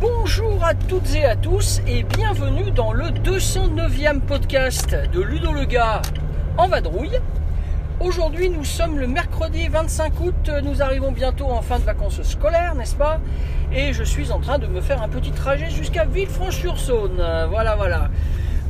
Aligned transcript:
Bonjour 0.00 0.64
à 0.64 0.74
toutes 0.74 1.14
et 1.14 1.24
à 1.24 1.36
tous 1.36 1.80
et 1.86 2.02
bienvenue 2.02 2.72
dans 2.72 2.92
le 2.92 3.04
209e 3.04 4.20
podcast 4.22 4.96
de 5.12 5.20
Ludo 5.20 5.52
le 5.52 5.64
gars 5.64 6.02
en 6.58 6.66
vadrouille. 6.66 7.20
Aujourd'hui 8.00 8.48
nous 8.48 8.64
sommes 8.64 8.98
le 8.98 9.06
mercredi 9.06 9.68
25 9.68 10.20
août, 10.20 10.50
nous 10.64 10.80
arrivons 10.80 11.12
bientôt 11.12 11.44
en 11.44 11.60
fin 11.60 11.78
de 11.78 11.84
vacances 11.84 12.22
scolaires, 12.22 12.74
n'est-ce 12.74 12.96
pas? 12.96 13.20
Et 13.74 13.92
je 13.92 14.02
suis 14.02 14.30
en 14.32 14.40
train 14.40 14.58
de 14.58 14.66
me 14.66 14.80
faire 14.80 15.02
un 15.02 15.08
petit 15.10 15.32
trajet 15.32 15.68
jusqu'à 15.68 16.06
Villefranche-sur-Saône. 16.06 17.22
Voilà, 17.50 17.76
voilà. 17.76 18.08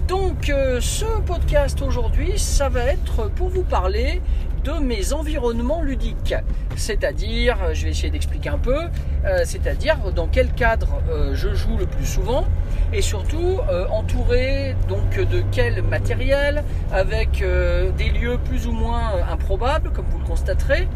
Donc 0.09 0.49
euh, 0.49 0.81
ce 0.81 1.05
podcast 1.25 1.81
aujourd'hui, 1.81 2.33
ça 2.41 2.69
va 2.69 2.81
être 2.81 3.31
pour 3.31 3.51
vous 3.51 3.63
parler 3.63 4.21
de 4.65 4.73
mes 4.73 5.13
environnements 5.13 5.83
ludiques. 5.83 6.35
C'est-à-dire, 6.77 7.59
je 7.73 7.85
vais 7.85 7.91
essayer 7.91 8.11
d'expliquer 8.11 8.49
un 8.49 8.59
peu, 8.59 8.79
euh, 9.25 9.43
c'est-à-dire 9.45 9.97
dans 10.15 10.27
quel 10.27 10.53
cadre 10.53 11.01
euh, 11.11 11.35
je 11.35 11.55
joue 11.55 11.77
le 11.77 11.87
plus 11.87 12.07
souvent 12.07 12.45
et 12.93 13.03
surtout 13.03 13.59
euh, 13.69 13.87
entouré 13.89 14.75
donc 14.89 15.17
de 15.17 15.43
quel 15.53 15.83
matériel 15.83 16.65
avec 16.93 17.43
euh, 17.43 17.91
des 17.93 18.09
lieux 18.11 18.39
plus 18.45 18.67
ou 18.67 18.73
moins 18.73 19.13
improbables 19.31 19.91
comme 19.93 20.07
vous 20.11 20.19
le 20.19 20.25
constaterez 20.25 20.89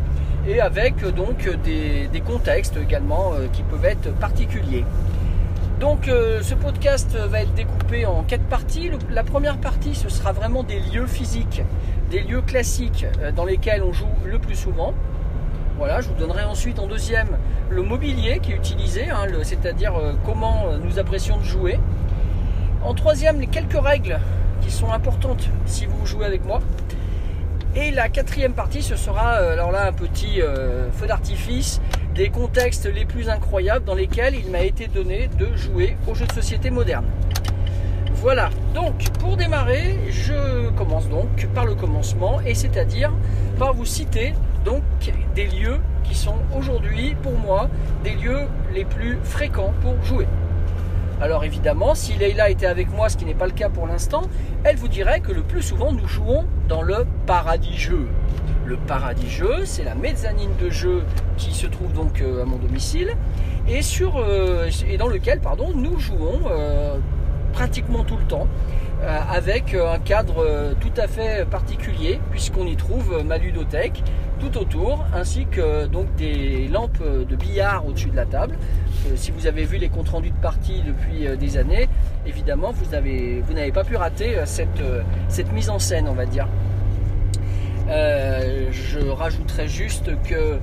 et 0.47 0.61
avec 0.61 1.03
euh, 1.03 1.11
donc 1.11 1.49
des, 1.63 2.21
contextes 2.25 2.77
également 2.77 3.33
euh, 3.35 3.47
qui 3.53 3.63
peuvent 3.63 3.85
être 3.85 4.13
particuliers. 4.15 4.85
Donc 5.81 6.07
euh, 6.07 6.41
ce 6.41 6.55
podcast 6.55 7.17
va 7.17 7.43
être 7.43 7.53
découpé 7.55 8.07
en 8.07 8.23
quatre 8.23 8.45
parties. 8.45 8.91
La 9.11 9.25
première 9.25 9.59
partie, 9.59 9.95
ce 9.95 10.09
sera 10.09 10.33
vraiment 10.33 10.63
des 10.63 10.79
lieux 10.79 11.07
physiques, 11.07 11.63
des 12.11 12.21
lieux 12.21 12.43
classiques 12.43 13.07
euh, 13.21 13.33
dans 13.33 13.45
lesquels 13.45 13.83
on 13.83 13.93
joue 13.93 14.07
le 14.25 14.39
plus 14.39 14.55
souvent. 14.55 14.95
Voilà, 15.77 16.01
je 16.01 16.09
vous 16.09 16.15
donnerai 16.15 16.45
ensuite 16.45 16.79
en 16.79 16.87
deuxième 16.87 17.37
le 17.71 17.83
mobilier 17.83 18.39
qui 18.39 18.53
est 18.53 18.57
utilisé, 18.57 19.11
hein, 19.11 19.27
c'est-à-dire 19.43 19.97
euh, 19.97 20.13
comment 20.25 20.67
nous 20.81 21.01
apprécions 21.01 21.39
de 21.39 21.43
jouer. 21.43 21.81
En 22.85 22.95
troisième, 22.95 23.41
les 23.41 23.49
quelques 23.49 23.83
règles 23.83 24.21
qui 24.61 24.71
sont 24.71 24.93
importantes 24.93 25.49
si 25.67 25.87
vous 25.87 26.07
jouez 26.07 26.25
avec 26.25 26.45
moi. 26.45 26.61
Et 27.77 27.91
la 27.91 28.09
quatrième 28.09 28.53
partie, 28.53 28.83
ce 28.83 28.95
sera 28.95 29.39
euh, 29.39 29.53
alors 29.53 29.73
là 29.73 29.89
un 29.89 29.93
petit 29.93 30.41
euh, 30.41 30.93
feu 30.93 31.09
d'artifice 31.09 31.81
des 32.15 32.29
contextes 32.29 32.87
les 32.87 33.05
plus 33.05 33.29
incroyables 33.29 33.85
dans 33.85 33.97
lesquels 33.97 34.37
il 34.37 34.49
m'a 34.49 34.61
été 34.61 34.87
donné 34.87 35.29
de 35.39 35.57
jouer 35.57 35.97
aux 36.07 36.15
jeux 36.15 36.27
de 36.27 36.33
société 36.33 36.71
modernes. 36.71 37.07
Voilà, 38.15 38.51
donc 38.75 39.11
pour 39.19 39.37
démarrer, 39.37 39.99
je 40.09 40.71
commence 40.77 41.09
donc 41.09 41.49
par 41.53 41.67
le 41.67 41.75
commencement 41.75 42.41
et 42.43 42.55
c'est-à-dire 42.55 43.13
par 43.59 43.75
vous 43.75 43.85
citer 43.85 44.35
donc 44.65 44.85
des 45.35 45.49
lieux 45.49 45.81
qui 46.05 46.15
sont 46.15 46.37
aujourd'hui 46.57 47.17
pour 47.23 47.37
moi 47.37 47.69
des 48.05 48.15
lieux 48.15 48.43
les 48.73 48.85
plus 48.85 49.19
fréquents 49.25 49.75
pour 49.83 50.01
jouer. 50.05 50.29
Alors 51.21 51.45
évidemment, 51.45 51.95
si 51.95 52.15
Leïla 52.15 52.51
était 52.51 52.67
avec 52.67 52.91
moi, 52.91 53.09
ce 53.09 53.17
qui 53.17 53.25
n'est 53.25 53.35
pas 53.35 53.47
le 53.47 53.53
cas 53.53 53.69
pour 53.69 53.87
l'instant, 53.87 54.23
elle 54.65 54.77
vous 54.77 54.89
dirait 54.89 55.21
que 55.21 55.33
le 55.33 55.43
plus 55.43 55.63
souvent 55.63 55.93
nous 55.93 56.07
jouons 56.07 56.45
dans 56.69 56.83
le 56.83 57.07
paradis 57.27 57.77
jeu. 57.77 58.09
Le 58.67 58.77
paradis 58.77 59.31
jeu, 59.31 59.65
c'est 59.65 59.85
la 59.85 59.95
mezzanine 59.95 60.57
de 60.61 60.71
jeu 60.71 61.05
qui 61.37 61.53
se 61.53 61.67
trouve 61.67 61.93
donc 61.93 62.21
euh, 62.21 62.43
à 62.43 62.45
mon 62.47 62.57
domicile 62.57 63.15
euh, 63.69 64.71
et 64.89 64.97
dans 64.97 65.09
lequel 65.09 65.41
pardon, 65.41 65.73
nous 65.75 65.99
jouons 65.99 66.41
euh, 66.51 66.97
pratiquement 67.53 68.05
tout 68.05 68.17
le 68.17 68.25
temps 68.25 68.47
avec 69.29 69.75
un 69.75 69.99
cadre 69.99 70.75
tout 70.81 70.93
à 70.97 71.07
fait 71.07 71.47
particulier 71.47 72.19
puisqu'on 72.31 72.65
y 72.65 72.75
trouve 72.75 73.23
ma 73.23 73.37
ludothèque 73.37 74.03
tout 74.41 74.59
autour 74.59 75.05
ainsi 75.15 75.47
que 75.47 75.87
donc 75.87 76.15
des 76.17 76.69
lampes 76.69 77.03
de 77.03 77.37
billard 77.37 77.87
au-dessus 77.87 78.11
de 78.11 78.17
la 78.17 78.27
table. 78.27 78.57
Euh, 79.07 79.13
si 79.17 79.31
vous 79.31 79.47
avez 79.47 79.65
vu 79.65 79.79
les 79.79 79.89
comptes 79.89 80.09
rendus 80.09 80.31
de 80.31 80.41
partie 80.41 80.83
depuis 80.83 81.27
euh, 81.27 81.37
des 81.37 81.57
années, 81.57 81.89
évidemment 82.27 82.73
vous 82.73 82.95
avez 82.95 83.43
vous 83.47 83.53
n'avez 83.53 83.73
pas 83.73 83.85
pu 83.85 83.97
rater 83.97 84.39
euh, 84.39 84.45
euh, 84.81 85.03
cette 85.29 85.53
mise 85.53 85.71
en 85.71 85.79
scène 85.79 86.09
on 86.09 86.15
va 86.15 86.27
dire. 86.27 86.47
Euh, 87.89 88.69
je 88.71 88.99
rajouterais 88.99 89.69
juste 89.69 90.11
que 90.23 90.59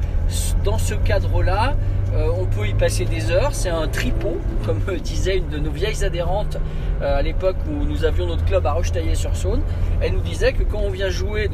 dans 0.63 0.77
ce 0.77 0.95
cadre-là, 0.95 1.75
euh, 2.13 2.27
on 2.35 2.45
peut 2.45 2.67
y 2.67 2.73
passer 2.73 3.05
des 3.05 3.31
heures. 3.31 3.53
C'est 3.53 3.69
un 3.69 3.87
tripot, 3.87 4.37
comme 4.65 4.81
disait 4.97 5.37
une 5.37 5.49
de 5.49 5.59
nos 5.59 5.71
vieilles 5.71 6.03
adhérentes 6.03 6.57
euh, 7.01 7.19
à 7.19 7.21
l'époque 7.21 7.57
où 7.69 7.85
nous 7.85 8.05
avions 8.05 8.27
notre 8.27 8.45
club 8.45 8.65
à 8.65 8.73
Rochetaillé-sur-Saône. 8.73 9.61
Elle 10.01 10.13
nous 10.13 10.21
disait 10.21 10.53
que 10.53 10.63
quand 10.63 10.79
on 10.79 10.89
vient 10.89 11.09
jouer 11.09 11.49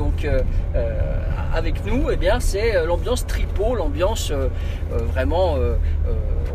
avec 1.54 1.86
nous, 1.86 2.10
eh 2.12 2.16
bien 2.16 2.40
c'est 2.40 2.86
l'ambiance 2.86 3.26
tripot, 3.26 3.76
l'ambiance 3.76 4.32
vraiment. 4.92 5.58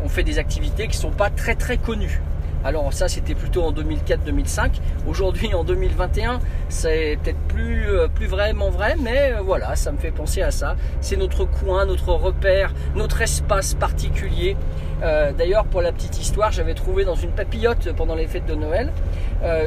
on 0.03 0.09
fait 0.09 0.23
des 0.23 0.39
activités 0.39 0.87
qui 0.87 0.97
sont 0.97 1.11
pas 1.11 1.29
très 1.29 1.55
très 1.55 1.77
connues. 1.77 2.21
Alors 2.63 2.93
ça 2.93 3.07
c'était 3.09 3.35
plutôt 3.35 3.63
en 3.63 3.73
2004-2005. 3.73 4.71
Aujourd'hui 5.07 5.53
en 5.53 5.63
2021 5.63 6.39
c'est 6.69 7.17
peut-être 7.21 7.39
plus, 7.49 7.89
euh, 7.89 8.07
plus 8.07 8.27
vraiment 8.27 8.69
vrai 8.69 8.95
mais 9.01 9.33
euh, 9.33 9.41
voilà 9.41 9.75
ça 9.75 9.91
me 9.91 9.97
fait 9.97 10.11
penser 10.11 10.41
à 10.41 10.51
ça. 10.51 10.75
C'est 11.01 11.17
notre 11.17 11.43
coin, 11.45 11.85
notre 11.85 12.13
repère, 12.13 12.73
notre 12.95 13.21
espace 13.21 13.73
particulier. 13.73 14.55
Euh, 15.03 15.33
D'ailleurs 15.33 15.65
pour 15.65 15.81
la 15.81 15.91
petite 15.91 16.21
histoire 16.21 16.51
j'avais 16.51 16.73
trouvé 16.73 17.03
dans 17.03 17.15
une 17.15 17.31
papillote 17.31 17.91
pendant 17.97 18.15
les 18.15 18.27
fêtes 18.27 18.45
de 18.45 18.55
Noël 18.55 18.91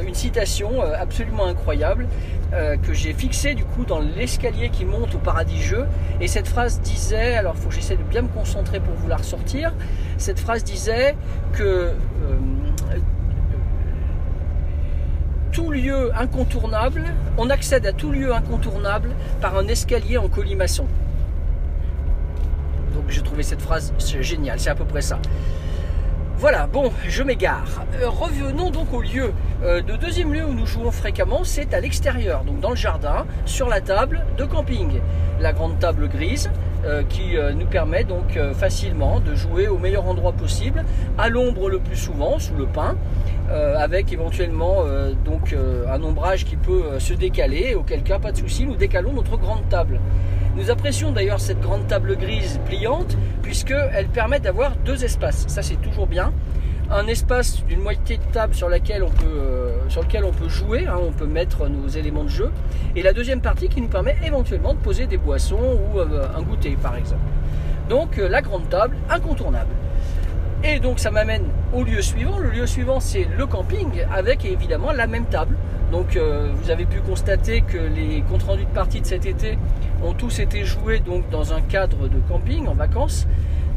une 0.07 0.15
citation 0.15 0.81
absolument 0.81 1.45
incroyable 1.45 2.07
que 2.51 2.93
j'ai 2.93 3.13
fixée 3.13 3.53
du 3.53 3.63
coup 3.63 3.85
dans 3.85 3.99
l'escalier 3.99 4.69
qui 4.69 4.85
monte 4.85 5.13
au 5.13 5.19
paradis 5.19 5.61
jeu 5.61 5.85
et 6.19 6.27
cette 6.27 6.47
phrase 6.47 6.81
disait 6.81 7.35
alors 7.35 7.53
il 7.55 7.61
faut 7.61 7.69
que 7.69 7.75
j'essaie 7.75 7.95
de 7.95 8.01
bien 8.01 8.23
me 8.23 8.27
concentrer 8.27 8.79
pour 8.79 8.95
vous 8.95 9.07
la 9.07 9.17
ressortir 9.17 9.71
cette 10.17 10.39
phrase 10.39 10.63
disait 10.63 11.15
que 11.53 11.91
tout 15.57 15.71
lieu 15.71 16.11
incontournable, 16.15 17.03
on 17.35 17.49
accède 17.49 17.87
à 17.87 17.91
tout 17.91 18.11
lieu 18.11 18.31
incontournable 18.31 19.09
par 19.41 19.57
un 19.57 19.67
escalier 19.67 20.19
en 20.19 20.27
colimaçon. 20.27 20.85
Donc 22.93 23.05
j'ai 23.07 23.23
trouvé 23.23 23.41
cette 23.41 23.63
phrase 23.63 23.91
géniale, 24.21 24.59
c'est 24.59 24.69
à 24.69 24.75
peu 24.75 24.85
près 24.85 25.01
ça. 25.01 25.17
Voilà, 26.37 26.67
bon, 26.67 26.91
je 27.07 27.23
m'égare. 27.23 27.83
Euh, 27.99 28.07
revenons 28.07 28.69
donc 28.69 28.93
au 28.93 29.01
lieu. 29.01 29.33
Euh, 29.63 29.81
le 29.81 29.97
deuxième 29.97 30.31
lieu 30.31 30.45
où 30.45 30.53
nous 30.53 30.67
jouons 30.67 30.91
fréquemment, 30.91 31.43
c'est 31.43 31.73
à 31.73 31.79
l'extérieur, 31.79 32.43
donc 32.43 32.59
dans 32.59 32.69
le 32.69 32.75
jardin, 32.75 33.25
sur 33.45 33.67
la 33.67 33.81
table 33.81 34.27
de 34.37 34.45
camping. 34.45 35.01
La 35.39 35.53
grande 35.53 35.79
table 35.79 36.07
grise 36.07 36.51
euh, 36.51 36.66
qui 37.09 37.37
euh, 37.37 37.53
nous 37.53 37.65
permet 37.65 38.03
donc 38.03 38.37
euh, 38.37 38.53
facilement 38.53 39.19
de 39.19 39.35
jouer 39.35 39.67
au 39.67 39.77
meilleur 39.77 40.07
endroit 40.07 40.31
possible, 40.31 40.83
à 41.17 41.29
l'ombre 41.29 41.69
le 41.69 41.79
plus 41.79 41.95
souvent, 41.97 42.39
sous 42.39 42.55
le 42.55 42.65
pin, 42.65 42.95
euh, 43.49 43.75
avec 43.77 44.11
éventuellement 44.13 44.83
euh, 44.85 45.13
donc 45.25 45.53
euh, 45.53 45.85
un 45.89 46.01
ombrage 46.03 46.45
qui 46.45 46.55
peut 46.55 46.83
euh, 46.85 46.99
se 46.99 47.13
décaler, 47.13 47.75
auquel 47.75 48.03
cas 48.03 48.19
pas 48.19 48.31
de 48.31 48.37
souci, 48.37 48.65
nous 48.65 48.75
décalons 48.75 49.13
notre 49.13 49.37
grande 49.37 49.67
table. 49.69 49.99
Nous 50.55 50.71
apprécions 50.71 51.11
d'ailleurs 51.11 51.39
cette 51.39 51.59
grande 51.61 51.85
table 51.87 52.17
grise 52.17 52.59
pliante 52.65 53.15
puisqu'elle 53.43 54.07
permet 54.07 54.39
d'avoir 54.39 54.75
deux 54.77 55.03
espaces. 55.03 55.45
Ça 55.47 55.61
c'est 55.61 55.79
toujours 55.81 56.07
bien. 56.07 56.33
Un 56.89 57.05
espace 57.07 57.65
d'une 57.65 57.81
moitié 57.81 58.15
de 58.15 58.23
table 58.31 58.55
sur, 58.55 58.69
laquelle 58.69 59.03
on 59.03 59.09
peut, 59.09 59.25
euh, 59.25 59.89
sur 59.89 60.03
lequel 60.03 60.23
on 60.23 60.31
peut 60.31 60.47
jouer, 60.47 60.87
hein, 60.87 60.95
on 61.05 61.11
peut 61.11 61.25
mettre 61.25 61.67
nos 61.67 61.89
éléments 61.89 62.23
de 62.23 62.29
jeu. 62.29 62.49
Et 62.95 63.03
la 63.03 63.11
deuxième 63.11 63.41
partie 63.41 63.67
qui 63.67 63.81
nous 63.81 63.89
permet 63.89 64.15
éventuellement 64.25 64.73
de 64.73 64.79
poser 64.79 65.05
des 65.05 65.17
boissons 65.17 65.59
ou 65.59 65.99
euh, 65.99 66.25
un 66.33 66.41
goûter 66.41 66.77
par 66.81 66.95
exemple. 66.95 67.19
Donc 67.89 68.17
euh, 68.17 68.29
la 68.29 68.41
grande 68.41 68.69
table, 68.69 68.95
incontournable. 69.09 69.71
Et 70.63 70.79
donc 70.79 70.99
ça 70.99 71.11
m'amène 71.11 71.43
au 71.73 71.83
lieu 71.83 72.01
suivant. 72.01 72.39
Le 72.39 72.51
lieu 72.51 72.65
suivant 72.65 73.01
c'est 73.01 73.27
le 73.37 73.45
camping 73.45 73.89
avec 74.09 74.45
évidemment 74.45 74.93
la 74.93 75.07
même 75.07 75.25
table. 75.25 75.57
Donc 75.91 76.17
vous 76.17 76.69
avez 76.69 76.85
pu 76.85 76.99
constater 76.99 77.61
que 77.61 77.77
les 77.77 78.21
comptes 78.29 78.43
rendus 78.43 78.65
de 78.65 78.73
partie 78.73 78.99
de 78.99 79.05
cet 79.05 79.25
été 79.25 79.57
ont 80.03 80.11
tous 80.11 80.39
été 80.39 80.65
joués 80.65 80.99
donc 80.99 81.29
dans 81.29 81.53
un 81.53 81.61
cadre 81.61 82.09
de 82.09 82.17
camping 82.27 82.67
en 82.67 82.73
vacances 82.73 83.25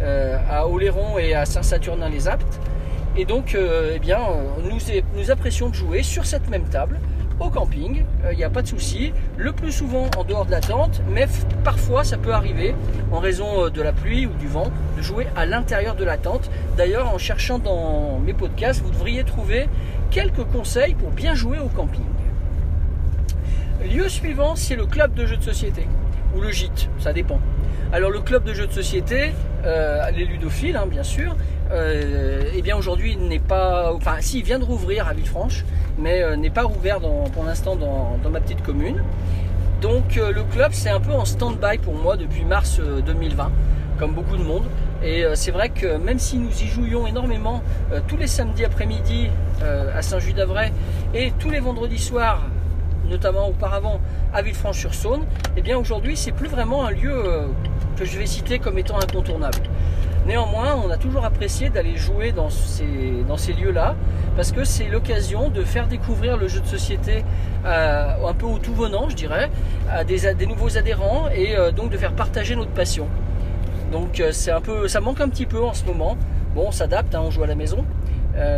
à 0.02 0.66
Oléron 0.66 1.18
et 1.18 1.34
à 1.34 1.44
Saint-Saturnin-les-Aptes. 1.44 2.58
Et 3.16 3.24
donc 3.24 3.54
euh, 3.54 3.98
eh 4.02 4.12
euh, 4.12 5.00
nous, 5.16 5.30
apprécions 5.30 5.68
de 5.68 5.74
jouer 5.74 6.02
sur 6.02 6.24
cette 6.26 6.48
même 6.48 6.64
table 6.64 7.00
au 7.40 7.48
camping, 7.48 8.04
il 8.30 8.36
n'y 8.36 8.44
a 8.44 8.50
pas 8.50 8.60
de 8.60 8.66
souci. 8.66 9.12
Le 9.38 9.52
plus 9.52 9.72
souvent 9.72 10.10
en 10.18 10.24
dehors 10.24 10.44
de 10.44 10.50
la 10.50 10.60
tente, 10.60 11.00
mais 11.08 11.26
parfois 11.64 12.04
ça 12.04 12.18
peut 12.18 12.32
arriver, 12.32 12.74
en 13.10 13.18
raison 13.18 13.64
euh, 13.64 13.70
de 13.70 13.80
la 13.80 13.92
pluie 13.92 14.26
ou 14.26 14.32
du 14.34 14.46
vent, 14.46 14.70
de 14.96 15.02
jouer 15.02 15.26
à 15.36 15.46
l'intérieur 15.46 15.94
de 15.94 16.04
la 16.04 16.18
tente. 16.18 16.50
D'ailleurs, 16.76 17.12
en 17.12 17.16
cherchant 17.16 17.58
dans 17.58 18.18
mes 18.18 18.34
podcasts, 18.34 18.82
vous 18.82 18.90
devriez 18.90 19.24
trouver 19.24 19.68
quelques 20.10 20.44
conseils 20.44 20.94
pour 20.94 21.10
bien 21.10 21.34
jouer 21.34 21.58
au 21.58 21.68
camping. 21.68 22.04
Lieu 23.90 24.08
suivant, 24.10 24.54
c'est 24.54 24.76
le 24.76 24.84
club 24.84 25.14
de 25.14 25.24
jeux 25.24 25.38
de 25.38 25.42
société. 25.42 25.86
ou 26.36 26.40
le 26.40 26.52
gîte, 26.52 26.90
ça 26.98 27.12
dépend. 27.12 27.40
Alors 27.92 28.10
le 28.10 28.20
club 28.20 28.44
de 28.44 28.54
jeux 28.54 28.68
de 28.68 28.72
société, 28.72 29.32
euh, 29.64 30.10
les 30.12 30.24
ludophiles 30.24 30.76
hein, 30.76 30.86
bien 30.86 31.02
sûr, 31.02 31.34
euh, 31.72 32.42
eh 32.54 32.62
bien 32.62 32.76
aujourd'hui 32.76 33.16
n'est 33.16 33.38
pas, 33.38 33.92
enfin 33.94 34.16
si 34.20 34.38
il 34.38 34.44
vient 34.44 34.58
de 34.58 34.64
rouvrir 34.64 35.06
à 35.08 35.14
Villefranche, 35.14 35.64
mais 35.98 36.22
euh, 36.22 36.36
n'est 36.36 36.50
pas 36.50 36.64
rouvert 36.64 37.00
pour 37.00 37.44
l'instant 37.44 37.76
dans, 37.76 38.18
ma 38.30 38.40
petite 38.40 38.62
commune. 38.62 39.02
Donc 39.80 40.16
euh, 40.16 40.32
le 40.32 40.42
club 40.44 40.72
c'est 40.72 40.90
un 40.90 41.00
peu 41.00 41.12
en 41.12 41.24
stand-by 41.24 41.78
pour 41.78 41.94
moi 41.94 42.16
depuis 42.16 42.44
mars 42.44 42.78
euh, 42.80 43.00
2020, 43.00 43.50
comme 43.98 44.12
beaucoup 44.12 44.36
de 44.36 44.42
monde. 44.42 44.64
Et 45.02 45.24
euh, 45.24 45.34
c'est 45.34 45.50
vrai 45.50 45.70
que 45.70 45.96
même 45.96 46.18
si 46.18 46.36
nous 46.36 46.50
y 46.62 46.66
jouions 46.66 47.06
énormément 47.06 47.62
euh, 47.92 48.00
tous 48.06 48.16
les 48.16 48.26
samedis 48.26 48.64
après-midi 48.64 49.28
euh, 49.62 49.96
à 49.96 50.02
Saint-Just-d'Avray 50.02 50.72
et 51.14 51.32
tous 51.38 51.50
les 51.50 51.60
vendredis 51.60 51.98
soirs, 51.98 52.42
notamment 53.08 53.48
auparavant 53.48 54.00
à 54.34 54.42
Villefranche-sur-Saône, 54.42 55.24
eh 55.56 55.62
bien 55.62 55.78
aujourd'hui 55.78 56.16
c'est 56.16 56.32
plus 56.32 56.48
vraiment 56.48 56.84
un 56.84 56.90
lieu 56.90 57.12
euh, 57.12 57.46
que 57.96 58.04
je 58.04 58.18
vais 58.18 58.26
citer 58.26 58.58
comme 58.58 58.78
étant 58.78 58.98
incontournable. 58.98 59.58
Néanmoins, 60.30 60.76
on 60.76 60.90
a 60.90 60.96
toujours 60.96 61.24
apprécié 61.24 61.70
d'aller 61.70 61.96
jouer 61.96 62.30
dans 62.30 62.50
ces, 62.50 63.52
lieux-là 63.52 63.96
parce 64.36 64.52
que 64.52 64.62
c'est 64.62 64.86
l'occasion 64.86 65.50
de 65.50 65.64
faire 65.64 65.88
découvrir 65.88 66.36
le 66.36 66.46
jeu 66.46 66.60
de 66.60 66.66
société 66.66 67.24
euh, 67.66 68.28
un 68.28 68.32
peu 68.34 68.46
au 68.46 68.58
tout 68.58 68.72
venant, 68.72 69.08
je 69.08 69.16
dirais, 69.16 69.50
à 69.90 70.04
des, 70.04 70.46
nouveaux 70.46 70.78
adhérents 70.78 71.28
et 71.34 71.56
euh, 71.56 71.72
donc 71.72 71.90
de 71.90 71.96
faire 71.96 72.12
partager 72.12 72.54
notre 72.54 72.70
passion. 72.70 73.08
Donc 73.90 74.20
euh, 74.20 74.30
c'est 74.30 74.52
un 74.52 74.60
peu, 74.60 74.86
ça 74.86 75.00
manque 75.00 75.20
un 75.20 75.28
petit 75.28 75.46
peu 75.46 75.64
en 75.64 75.74
ce 75.74 75.84
moment. 75.84 76.16
Bon, 76.54 76.66
on 76.68 76.70
s'adapte, 76.70 77.12
hein, 77.16 77.22
on 77.24 77.32
joue 77.32 77.42
à 77.42 77.48
la 77.48 77.56
maison, 77.56 77.84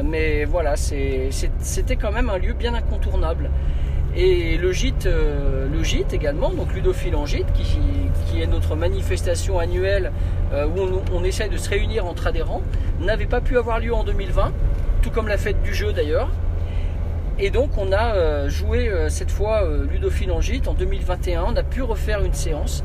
mais 0.04 0.44
voilà, 0.44 0.74
c'était 0.76 1.96
quand 1.96 2.12
même 2.12 2.28
un 2.28 2.36
lieu 2.36 2.52
bien 2.52 2.74
incontournable. 2.74 3.50
Et 4.14 4.58
le 4.58 4.72
gîte, 4.72 5.06
euh, 5.06 5.66
le 5.72 5.82
gîte 5.82 6.12
également, 6.12 6.50
donc 6.50 6.74
Ludophile 6.74 7.16
en 7.16 7.24
gîte, 7.24 7.50
qui, 7.54 8.40
est 8.40 8.46
notre 8.46 8.76
manifestation 8.76 9.58
annuelle 9.58 10.10
euh, 10.52 10.66
où 10.66 10.80
on, 10.80 11.02
on 11.12 11.24
essaie 11.24 11.48
de 11.48 11.56
se 11.58 11.68
réunir 11.68 12.06
entre 12.06 12.26
adhérents, 12.26 12.62
n'avait 13.00 13.26
pas 13.26 13.40
pu 13.40 13.58
avoir 13.58 13.78
lieu 13.78 13.94
en 13.94 14.04
2020, 14.04 14.52
tout 15.02 15.10
comme 15.10 15.28
la 15.28 15.36
fête 15.36 15.62
du 15.62 15.74
jeu 15.74 15.92
d'ailleurs. 15.92 16.30
Et 17.38 17.50
donc 17.50 17.76
on 17.78 17.92
a 17.92 18.14
euh, 18.14 18.48
joué 18.48 18.90
cette 19.08 19.30
fois 19.30 19.66
Ludophile 19.90 20.32
en 20.32 20.40
gîte 20.40 20.68
en 20.68 20.74
2021, 20.74 21.44
on 21.48 21.56
a 21.56 21.62
pu 21.62 21.82
refaire 21.82 22.22
une 22.22 22.34
séance, 22.34 22.84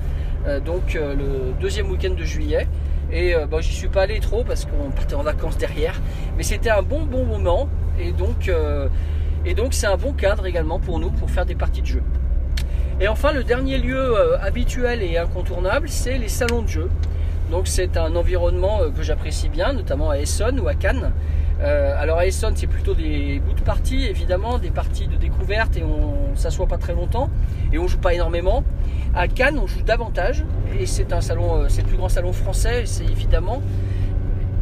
donc 0.65 0.93
le 0.93 1.53
deuxième 1.59 1.89
week-end 1.89 2.13
de 2.13 2.23
juillet. 2.23 2.67
Et 3.11 3.33
bon, 3.49 3.61
j'y 3.61 3.73
suis 3.73 3.89
pas 3.89 4.03
allé 4.03 4.19
trop 4.19 4.43
parce 4.45 4.65
qu'on 4.65 4.91
partait 4.91 5.15
en 5.15 5.23
vacances 5.23 5.57
derrière, 5.57 5.95
mais 6.37 6.43
c'était 6.43 6.69
un 6.69 6.83
bon 6.83 7.03
bon 7.03 7.25
moment. 7.25 7.67
Et 7.99 8.11
donc 8.11 8.49
et 9.45 9.53
donc 9.53 9.73
c'est 9.73 9.87
un 9.87 9.97
bon 9.97 10.13
cadre 10.13 10.45
également 10.45 10.79
pour 10.79 10.99
nous 10.99 11.09
pour 11.11 11.29
faire 11.29 11.45
des 11.45 11.55
parties 11.55 11.81
de 11.81 11.87
jeu. 11.87 12.03
Et 12.99 13.07
enfin 13.07 13.31
le 13.31 13.43
dernier 13.43 13.77
lieu 13.77 13.97
euh, 13.97 14.39
habituel 14.41 15.03
et 15.03 15.17
incontournable, 15.17 15.87
c'est 15.87 16.17
les 16.17 16.29
salons 16.29 16.63
de 16.63 16.67
jeu. 16.67 16.89
Donc 17.51 17.67
c'est 17.67 17.95
un 17.95 18.15
environnement 18.15 18.81
euh, 18.81 18.89
que 18.89 19.03
j'apprécie 19.03 19.49
bien, 19.49 19.73
notamment 19.73 20.09
à 20.09 20.17
Essonne 20.17 20.59
ou 20.59 20.67
à 20.67 20.73
Cannes. 20.73 21.11
Euh, 21.61 21.95
alors 21.97 22.17
à 22.17 22.25
Essonne, 22.25 22.55
c'est 22.55 22.67
plutôt 22.67 22.95
des 22.95 23.39
bouts 23.39 23.53
de 23.53 23.61
parties, 23.61 24.05
évidemment, 24.05 24.57
des 24.57 24.71
parties 24.71 25.07
de 25.07 25.15
découverte 25.15 25.77
et 25.77 25.83
on 25.83 26.35
s'assoit 26.35 26.67
pas 26.67 26.77
très 26.77 26.93
longtemps 26.93 27.29
et 27.71 27.77
on 27.77 27.87
joue 27.87 27.99
pas 27.99 28.15
énormément. 28.15 28.63
À 29.15 29.27
Cannes, 29.27 29.59
on 29.59 29.67
joue 29.67 29.83
davantage 29.83 30.43
et 30.79 30.87
c'est 30.87 31.13
un 31.13 31.21
salon, 31.21 31.65
c'est 31.69 31.81
le 31.81 31.87
plus 31.87 31.97
grand 31.97 32.09
salon 32.09 32.33
français, 32.33 32.83
c'est 32.85 33.05
évidemment. 33.05 33.61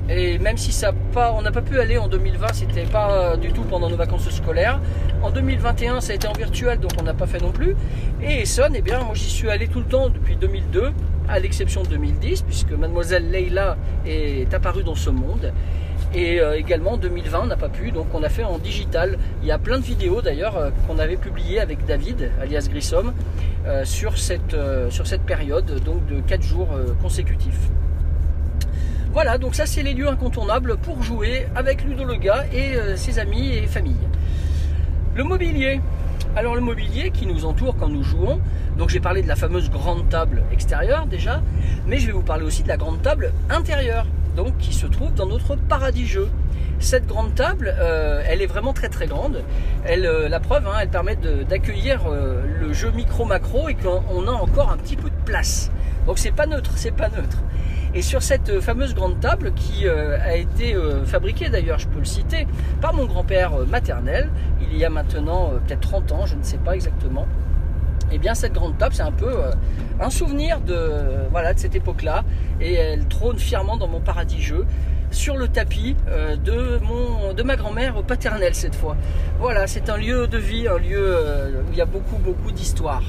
Et 0.07 0.38
même 0.38 0.57
si 0.57 0.72
ça 0.72 0.94
pas, 1.13 1.34
on 1.34 1.42
n'a 1.42 1.52
pas 1.52 1.63
pu 1.63 1.80
aller 1.80 1.98
en 1.98 2.07
2020, 2.07 2.54
c'était 2.54 2.84
pas 2.84 3.12
euh, 3.12 3.38
du 3.38 3.52
tout 3.52 3.63
pendant 3.63 3.90
nos 3.90 3.96
vacances 3.96 4.30
scolaires. 4.30 4.80
En 5.24 5.31
2021, 5.31 6.00
ça 6.00 6.12
a 6.12 6.16
été 6.16 6.28
en 6.28 6.34
virtuel, 6.34 6.80
donc 6.80 6.92
on 7.00 7.04
n'a 7.04 7.16
pas 7.16 7.25
fait 7.25 7.42
non 7.42 7.52
plus. 7.52 7.75
Et 8.22 8.42
Essonne, 8.42 8.74
eh 8.75 8.81
bien, 8.81 9.00
moi 9.00 9.16
j'y 9.16 9.30
suis 9.30 9.50
allé 9.50 9.68
tout 9.68 9.80
le 9.80 9.86
temps 9.86 10.10
depuis 10.10 10.36
2002, 10.36 10.92
à 11.28 11.40
l'exception 11.40 11.81
de 11.81 11.88
2010, 11.88 12.44
puisque 12.44 12.72
Mademoiselle 12.72 13.31
Leila 13.31 13.78
est 14.06 14.54
apparue 14.54 14.84
dans 14.84 14.96
ce 14.96 15.10
monde. 15.10 15.52
Et 16.13 16.40
euh, 16.40 16.56
également 16.56 16.92
en 16.92 16.98
2020, 16.98 17.40
on 17.42 17.46
n'a 17.48 17.58
pas 17.58 17.69
pu, 17.69 17.92
donc 17.92 18.06
on 18.13 18.22
a 18.22 18.30
fait 18.30 18.44
en 18.44 18.60
digital. 18.60 19.18
Il 19.42 19.48
y 19.48 19.51
a 19.51 19.58
plein 19.58 19.80
de 19.80 19.84
vidéos 19.84 20.22
d'ailleurs 20.22 20.56
euh, 20.56 20.69
qu'on 20.88 21.00
avait 21.00 21.18
publiées 21.18 21.60
avec 21.60 21.84
David, 21.86 22.30
alias 22.40 22.68
Grissom, 22.69 23.12
sur, 23.84 24.19
cette, 24.19 24.56
sur 24.90 25.08
cette 25.08 25.24
période 25.24 25.81
donc 25.84 26.06
de 26.06 26.19
4 26.22 26.44
jours 26.44 26.69
consécutifs. 27.01 27.72
Voilà, 29.15 29.38
donc 29.38 29.56
ça 29.56 29.65
c'est 29.65 29.81
les 29.81 29.94
lieux 29.94 30.09
incontournables 30.09 30.75
pour 30.75 31.01
jouer 31.01 31.47
avec 31.56 31.85
Ludo 31.85 32.06
gars 32.17 32.44
et 32.51 32.75
euh, 32.75 32.97
ses 32.97 33.17
amis 33.17 33.47
et 33.47 33.65
famille. 33.65 33.95
Le 35.15 35.23
mobilier. 35.23 35.79
Alors 36.35 36.53
le 36.53 36.59
mobilier 36.59 37.12
qui 37.12 37.25
nous 37.25 37.45
entoure 37.45 37.77
quand 37.77 37.88
nous 37.88 38.03
jouons. 38.03 38.41
Donc 38.77 38.89
j'ai 38.89 39.00
parlé 39.00 39.21
de 39.21 39.29
la 39.29 39.38
fameuse 39.38 39.69
grande 39.69 40.09
table 40.09 40.44
extérieure 40.51 41.06
déjà, 41.06 41.41
mais 41.88 41.97
je 41.97 42.07
vais 42.07 42.12
vous 42.12 42.23
parler 42.23 42.44
aussi 42.44 42.62
de 42.62 42.67
la 42.67 42.75
grande 42.75 43.01
table 43.01 43.31
intérieure, 43.50 44.06
donc 44.35 44.57
qui 44.57 44.73
se 44.73 44.85
trouve 44.85 45.13
dans 45.13 45.27
notre 45.27 45.56
paradis 45.56 46.06
jeu. 46.06 46.29
Cette 46.79 47.07
grande 47.07 47.33
table, 47.35 47.73
euh, 47.79 48.21
elle 48.27 48.41
est 48.41 48.47
vraiment 48.47 48.73
très 48.73 48.89
très 48.89 49.07
grande. 49.07 49.44
Euh, 49.88 50.27
la 50.27 50.41
preuve, 50.41 50.67
hein, 50.67 50.75
elle 50.81 50.89
permet 50.89 51.15
d'accueillir 51.47 52.01
le 52.59 52.73
jeu 52.73 52.91
micro-macro 52.91 53.69
et 53.69 53.75
qu'on 53.75 54.03
on 54.12 54.27
a 54.27 54.31
encore 54.33 54.73
un 54.73 54.77
petit 54.77 54.97
peu 54.97 55.09
de 55.09 55.23
place. 55.23 55.71
Donc 56.06 56.19
c'est 56.19 56.33
pas 56.33 56.47
neutre, 56.47 56.71
c'est 56.75 56.91
pas 56.91 57.07
neutre. 57.07 57.38
Et 57.95 58.01
sur 58.01 58.21
cette 58.21 58.50
euh, 58.50 58.59
fameuse 58.59 58.94
grande 58.94 59.21
table 59.21 59.53
qui 59.53 59.88
euh, 59.88 60.19
a 60.19 60.36
été 60.36 60.75
euh, 60.75 61.06
fabriquée 61.06 61.47
d'ailleurs, 61.47 61.80
je 61.80 61.88
peux 61.88 62.00
le 62.00 62.06
citer, 62.06 62.45
par 62.81 62.94
mon 62.94 63.06
grand-père 63.06 63.65
maternel, 63.68 64.30
il 64.62 64.77
y 64.77 64.83
a 64.83 64.89
maintenant 64.89 65.53
peut-être 65.65 65.80
30 65.80 66.12
ans, 66.12 66.25
je 66.25 66.36
ne 66.36 66.44
sais 66.44 66.57
pas 66.57 66.75
exactement. 66.75 67.25
Et 68.12 68.18
bien 68.18 68.36
cette 68.36 68.51
grande 68.51 68.77
table, 68.77 68.94
c'est 68.94 69.01
un 69.01 69.13
peu 69.13 69.33
un 70.00 70.09
souvenir 70.09 70.59
de, 70.59 70.77
voilà, 71.31 71.53
de 71.53 71.59
cette 71.59 71.75
époque-là. 71.75 72.24
Et 72.62 72.74
elle 72.74 73.07
trône 73.07 73.39
fièrement 73.39 73.77
dans 73.77 73.88
mon 73.88 74.00
paradis 74.00 74.41
jeu, 74.41 74.65
sur 75.09 75.38
le 75.38 75.48
tapis 75.48 75.95
de, 76.44 76.80
mon, 76.83 77.33
de 77.33 77.44
ma 77.44 77.56
grand-mère 77.56 78.03
paternelle 78.03 78.53
cette 78.53 78.75
fois. 78.75 78.95
Voilà, 79.39 79.65
c'est 79.65 79.89
un 79.89 79.98
lieu 79.98 80.27
de 80.27 80.38
vie, 80.38 80.68
un 80.68 80.77
lieu 80.77 81.18
où 81.68 81.71
il 81.71 81.77
y 81.77 81.81
a 81.81 81.86
beaucoup, 81.86 82.18
beaucoup 82.18 82.51
d'histoire. 82.51 83.01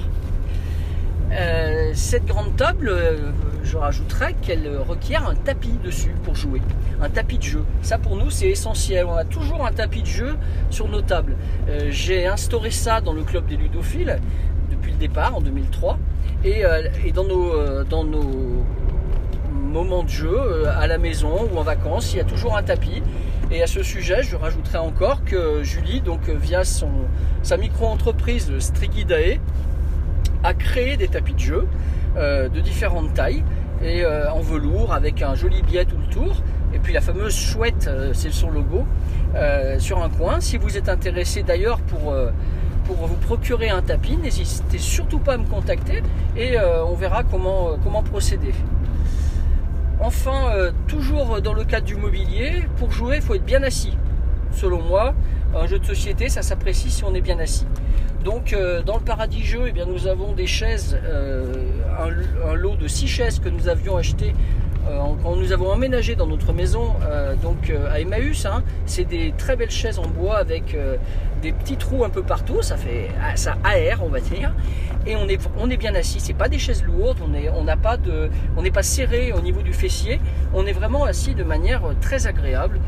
Euh, 1.33 1.91
cette 1.95 2.25
grande 2.25 2.55
table, 2.57 2.89
euh, 2.89 3.33
je 3.65 3.77
rajouterais 3.77 4.35
qu'elle 4.43 4.79
requiert 4.79 5.29
un 5.29 5.35
tapis 5.35 5.75
dessus 5.83 6.15
pour 6.23 6.37
jouer, 6.37 6.63
un 7.03 7.09
tapis 7.09 7.39
de 7.39 7.43
jeu. 7.43 7.65
Ça 7.83 7.99
pour 7.99 8.17
nous 8.17 8.31
c'est 8.31 8.49
essentiel. 8.49 9.07
On 9.07 9.17
a 9.17 9.25
toujours 9.25 9.67
un 9.67 9.73
tapis 9.73 10.03
de 10.03 10.07
jeu 10.07 10.37
sur 10.71 10.89
nos 10.89 11.03
tables. 11.03 11.37
Euh, 11.69 11.89
J'ai 11.91 12.27
instauré 12.27 12.71
ça 12.71 13.01
dans 13.01 13.13
le 13.13 13.25
club 13.25 13.47
des 13.47 13.57
ludophiles 13.57 14.21
depuis 14.71 14.93
le 14.93 14.99
départ 14.99 15.37
en 15.37 15.41
2003 15.41 15.99
et, 16.45 16.63
dans, 17.13 17.25
nos, 17.25 18.65
moments 19.53 20.05
de 20.05 20.09
jeu 20.09 20.69
à 20.69 20.87
la 20.87 20.99
maison 20.99 21.49
ou 21.53 21.59
en 21.59 21.63
vacances, 21.63 22.13
il 22.13 22.19
y 22.19 22.21
a 22.21 22.25
toujours 22.25 22.57
un 22.57 22.63
tapis. 22.63 23.03
Et 23.51 23.63
à 23.63 23.67
ce 23.67 23.83
sujet, 23.83 24.23
je 24.23 24.37
rajouterai 24.37 24.79
encore 24.79 25.25
que 25.25 25.63
Julie, 25.65 26.01
donc 26.01 26.29
via 26.29 26.63
sa 26.65 27.57
micro-entreprise 27.57 28.53
Strigidae, 28.59 29.41
a 30.47 30.55
créé 30.55 30.97
des 30.97 31.09
tapis 31.09 31.35
de 31.35 31.41
jeu 31.41 31.69
euh, 32.17 32.49
de 32.49 32.61
différentes 32.61 33.13
tailles 33.15 33.43
et 33.83 34.05
euh, 34.05 34.33
en 34.33 34.41
velours 34.41 34.95
avec 34.95 35.21
un 35.23 35.35
joli 35.35 35.61
billet 35.63 35.85
tout 35.85 35.99
le 35.99 36.07
tour. 36.07 36.43
Et 36.73 36.79
puis 36.79 36.93
la 36.93 37.01
fameuse 37.01 37.35
chouette, 37.35 37.89
euh, 37.89 38.13
c'est 38.15 38.33
son 38.33 38.51
logo, 38.51 38.87
sur 39.79 40.03
un 40.03 40.09
coin. 40.09 40.41
Si 40.41 40.57
vous 40.57 40.79
êtes 40.79 40.89
intéressé 40.89 41.43
d'ailleurs 41.43 41.79
pour, 41.81 42.15
pour 42.85 42.97
vous 43.07 43.17
procurer 43.17 43.69
un 43.69 43.83
tapis, 43.83 44.17
n'hésitez 44.17 44.79
surtout 44.79 45.19
pas 45.19 45.35
à 45.35 45.37
me 45.37 45.45
contacter 45.45 46.03
et 46.39 46.57
on 46.59 46.95
verra 46.95 47.23
comment, 47.23 47.77
comment 47.85 48.03
procéder. 48.03 48.55
Enfin, 50.01 50.73
toujours 50.89 51.43
dans 51.43 51.53
le 51.53 51.65
cadre 51.65 51.85
du 51.85 51.97
mobilier, 51.97 52.65
pour 52.79 52.93
jouer, 52.93 53.17
il 53.17 53.23
faut 53.23 53.35
être 53.35 53.45
bien 53.45 53.63
assis. 53.63 53.95
Selon 54.53 54.81
moi, 54.81 55.13
un 55.57 55.67
jeu 55.67 55.79
de 55.79 55.85
société, 55.85 56.29
ça 56.29 56.43
s'apprécie 56.43 56.91
si 56.91 57.05
on 57.05 57.15
est 57.15 57.21
bien 57.21 57.39
assis. 57.39 57.67
Donc, 58.25 58.53
euh, 58.53 58.83
dans 58.83 58.97
le 58.97 59.05
paradis 59.05 59.43
jeu, 59.43 59.65
eh 59.69 59.73
bien, 59.73 59.87
nous 59.87 60.07
avons 60.07 60.33
des 60.33 60.47
chaises, 60.47 60.99
euh, 61.05 61.45
un, 62.45 62.55
lot 62.55 62.77
de 62.77 62.89
six 62.89 63.07
chaises 63.07 63.39
que 63.39 63.49
nous 63.49 63.69
avions 63.69 63.97
achetées 63.97 64.35
euh, 64.89 65.01
quand 65.23 65.37
nous 65.37 65.53
avons 65.53 65.71
emménagé 65.71 66.15
dans 66.15 66.27
notre 66.27 66.53
maison, 66.53 66.95
euh, 67.03 67.35
donc 67.37 67.71
euh, 67.71 67.91
à 67.93 68.01
Emmaüs. 68.01 68.47
hein. 68.47 68.63
c'est 68.87 69.05
des 69.05 69.33
très 69.37 69.57
belles 69.57 69.71
chaises 69.71 69.99
en 69.99 70.07
bois 70.07 70.39
avec 70.39 70.77
des 71.43 71.53
petits 71.53 71.77
trous 71.77 72.05
un 72.05 72.11
peu 72.11 72.23
partout. 72.23 72.63
Ça 72.63 72.77
fait, 72.77 73.09
ah, 73.23 73.37
ça 73.37 73.57
aère, 73.65 74.03
on 74.05 74.09
va 74.09 74.21
dire. 74.21 74.53
Et 75.07 75.15
on 75.15 75.29
est, 75.29 75.41
on 75.59 75.71
est 75.71 75.77
bien 75.77 75.95
assis. 75.95 76.19
C'est 76.21 76.35
pas 76.35 76.49
des 76.49 76.59
chaises 76.59 76.83
lourdes. 76.85 77.19
On 77.25 77.35
est, 77.35 77.49
on 77.49 77.65
pas 77.77 77.97
de, 77.97 78.31
on 78.57 78.63
n'est 78.63 78.71
pas 78.71 78.83
serré 78.83 79.33
au 79.33 79.41
niveau 79.41 79.63
du 79.63 79.73
fessier. 79.73 80.21
On 80.55 80.67
est 80.67 80.73
vraiment 80.73 81.05
assis 81.05 81.35
de 81.35 81.45
manière 81.45 81.83
très 82.01 82.27
agréable. 82.27 82.81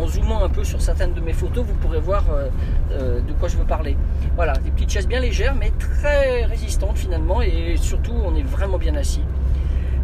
En 0.00 0.06
zoomant 0.06 0.42
un 0.42 0.48
peu 0.48 0.64
sur 0.64 0.80
certaines 0.80 1.14
de 1.14 1.20
mes 1.20 1.32
photos, 1.32 1.64
vous 1.64 1.74
pourrez 1.74 2.00
voir 2.00 2.24
de 2.90 3.32
quoi 3.38 3.48
je 3.48 3.56
veux 3.56 3.64
parler. 3.64 3.96
Voilà, 4.34 4.54
des 4.54 4.70
petites 4.70 4.90
chaises 4.90 5.06
bien 5.06 5.20
légères, 5.20 5.54
mais 5.54 5.72
très 5.78 6.44
résistantes 6.44 6.98
finalement, 6.98 7.42
et 7.42 7.76
surtout 7.76 8.14
on 8.24 8.34
est 8.34 8.42
vraiment 8.42 8.78
bien 8.78 8.96
assis. 8.96 9.22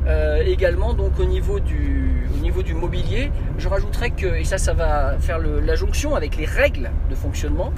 Euh, 0.06 0.42
également 0.44 0.94
donc 0.94 1.20
au 1.20 1.24
niveau 1.24 1.60
du 1.60 2.26
au 2.34 2.38
niveau 2.42 2.64
du 2.64 2.74
mobilier 2.74 3.30
je 3.56 3.68
rajouterais 3.68 4.10
que 4.10 4.34
et 4.34 4.42
ça 4.42 4.58
ça 4.58 4.72
va 4.72 5.16
faire 5.20 5.38
la 5.38 5.76
jonction 5.76 6.16
avec 6.16 6.36
les 6.36 6.44
règles 6.44 6.90
de 7.08 7.14
fonctionnement 7.14 7.72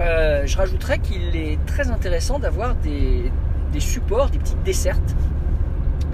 euh, 0.00 0.46
je 0.46 0.56
rajouterais 0.56 0.98
qu'il 0.98 1.36
est 1.36 1.58
très 1.66 1.90
intéressant 1.90 2.38
d'avoir 2.38 2.74
des 2.76 3.30
des 3.70 3.80
supports, 3.80 4.28
des 4.28 4.38
petites 4.38 4.62
dessertes. 4.64 5.14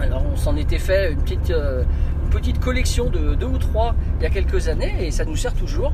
Alors 0.01 0.25
on 0.33 0.37
s'en 0.37 0.57
était 0.57 0.79
fait 0.79 1.11
une 1.11 1.21
petite, 1.23 1.51
euh, 1.51 1.83
petite 2.31 2.61
collection 2.61 3.11
de 3.11 3.35
deux 3.35 3.47
ou 3.47 3.59
trois 3.59 3.97
il 4.21 4.23
y 4.23 4.27
a 4.27 4.31
quelques 4.31 4.69
années 4.69 4.95
et 5.01 5.11
ça 5.11 5.25
nous 5.25 5.37
sert 5.37 5.55
toujours. 5.55 5.93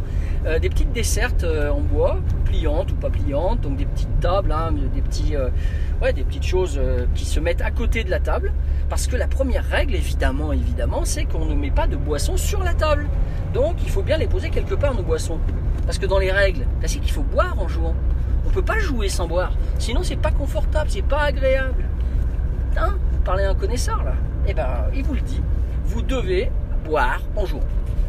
Des 0.60 0.68
petites 0.68 0.92
dessertes 0.92 1.46
en 1.72 1.80
bois, 1.80 2.18
pliantes 2.44 2.92
ou 2.92 2.96
pas 2.96 3.08
pliantes, 3.08 3.62
donc 3.62 3.78
des 3.78 3.86
petites 3.86 4.20
tables, 4.20 4.52
hein, 4.52 4.72
des, 4.94 5.00
petits, 5.00 5.34
des 6.12 6.24
petites 6.24 6.44
choses 6.44 6.78
euh, 6.78 7.06
qui 7.14 7.24
se 7.24 7.40
mettent 7.40 7.62
à 7.62 7.70
côté 7.70 8.04
de 8.04 8.10
la 8.10 8.20
table. 8.20 8.52
Parce 8.88 9.06
que 9.06 9.16
la 9.16 9.26
première 9.26 9.64
règle, 9.64 9.94
évidemment, 9.94 10.52
évidemment, 10.52 11.04
c'est 11.04 11.24
qu'on 11.24 11.46
ne 11.46 11.54
met 11.54 11.70
pas 11.70 11.86
de 11.86 11.96
boissons 11.96 12.36
sur 12.36 12.62
la 12.62 12.74
table. 12.74 13.08
Donc 13.52 13.76
il 13.82 13.90
faut 13.90 14.02
bien 14.02 14.18
les 14.18 14.26
poser 14.26 14.50
quelque 14.50 14.74
part 14.74 14.94
nos 14.94 15.02
boissons. 15.02 15.38
Parce 15.86 15.98
que 15.98 16.06
dans 16.06 16.18
les 16.18 16.32
règles, 16.32 16.66
c'est 16.84 16.98
qu'il 16.98 17.12
faut 17.12 17.22
boire 17.22 17.58
en 17.58 17.68
jouant. 17.68 17.94
On 18.46 18.50
peut 18.50 18.62
pas 18.62 18.78
jouer 18.78 19.08
sans 19.08 19.26
boire. 19.26 19.52
Sinon 19.78 20.02
c'est 20.02 20.16
pas 20.16 20.30
confortable, 20.30 20.90
c'est 20.90 21.02
pas 21.02 21.22
agréable. 21.22 21.84
Hein? 22.76 22.96
Parlez 23.24 23.44
à 23.44 23.50
un 23.50 23.54
connaisseur 23.54 24.02
là 24.04 24.14
Eh 24.46 24.54
ben, 24.54 24.86
il 24.94 25.02
vous 25.04 25.14
le 25.14 25.20
dit. 25.20 25.40
Vous 25.84 26.02
devez 26.02 26.50
boire 26.84 27.20
en 27.36 27.46
jouant. 27.46 27.60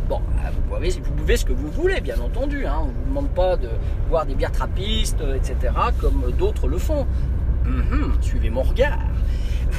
Bon, 0.08 0.22
euh, 0.46 0.50
vous 0.52 0.76
buvez, 0.76 0.90
vous 1.02 1.14
buvez 1.14 1.38
ce 1.38 1.46
que 1.46 1.54
vous 1.54 1.72
voulez, 1.72 2.00
bien 2.00 2.20
entendu. 2.20 2.66
Hein. 2.66 2.78
On 2.82 2.86
ne 2.88 2.92
vous 2.92 3.06
demande 3.08 3.30
pas 3.30 3.58
de 3.58 3.70
boire 4.08 4.26
des 4.26 4.36
bières 4.36 4.52
trappistes, 4.52 5.22
euh, 5.22 5.36
etc., 5.36 5.74
comme 6.00 6.32
d'autres 6.38 6.68
le 6.68 6.78
font. 6.78 7.08
Mhm, 7.66 8.22
suivez 8.22 8.50
mon 8.50 8.62
regard. 8.62 9.00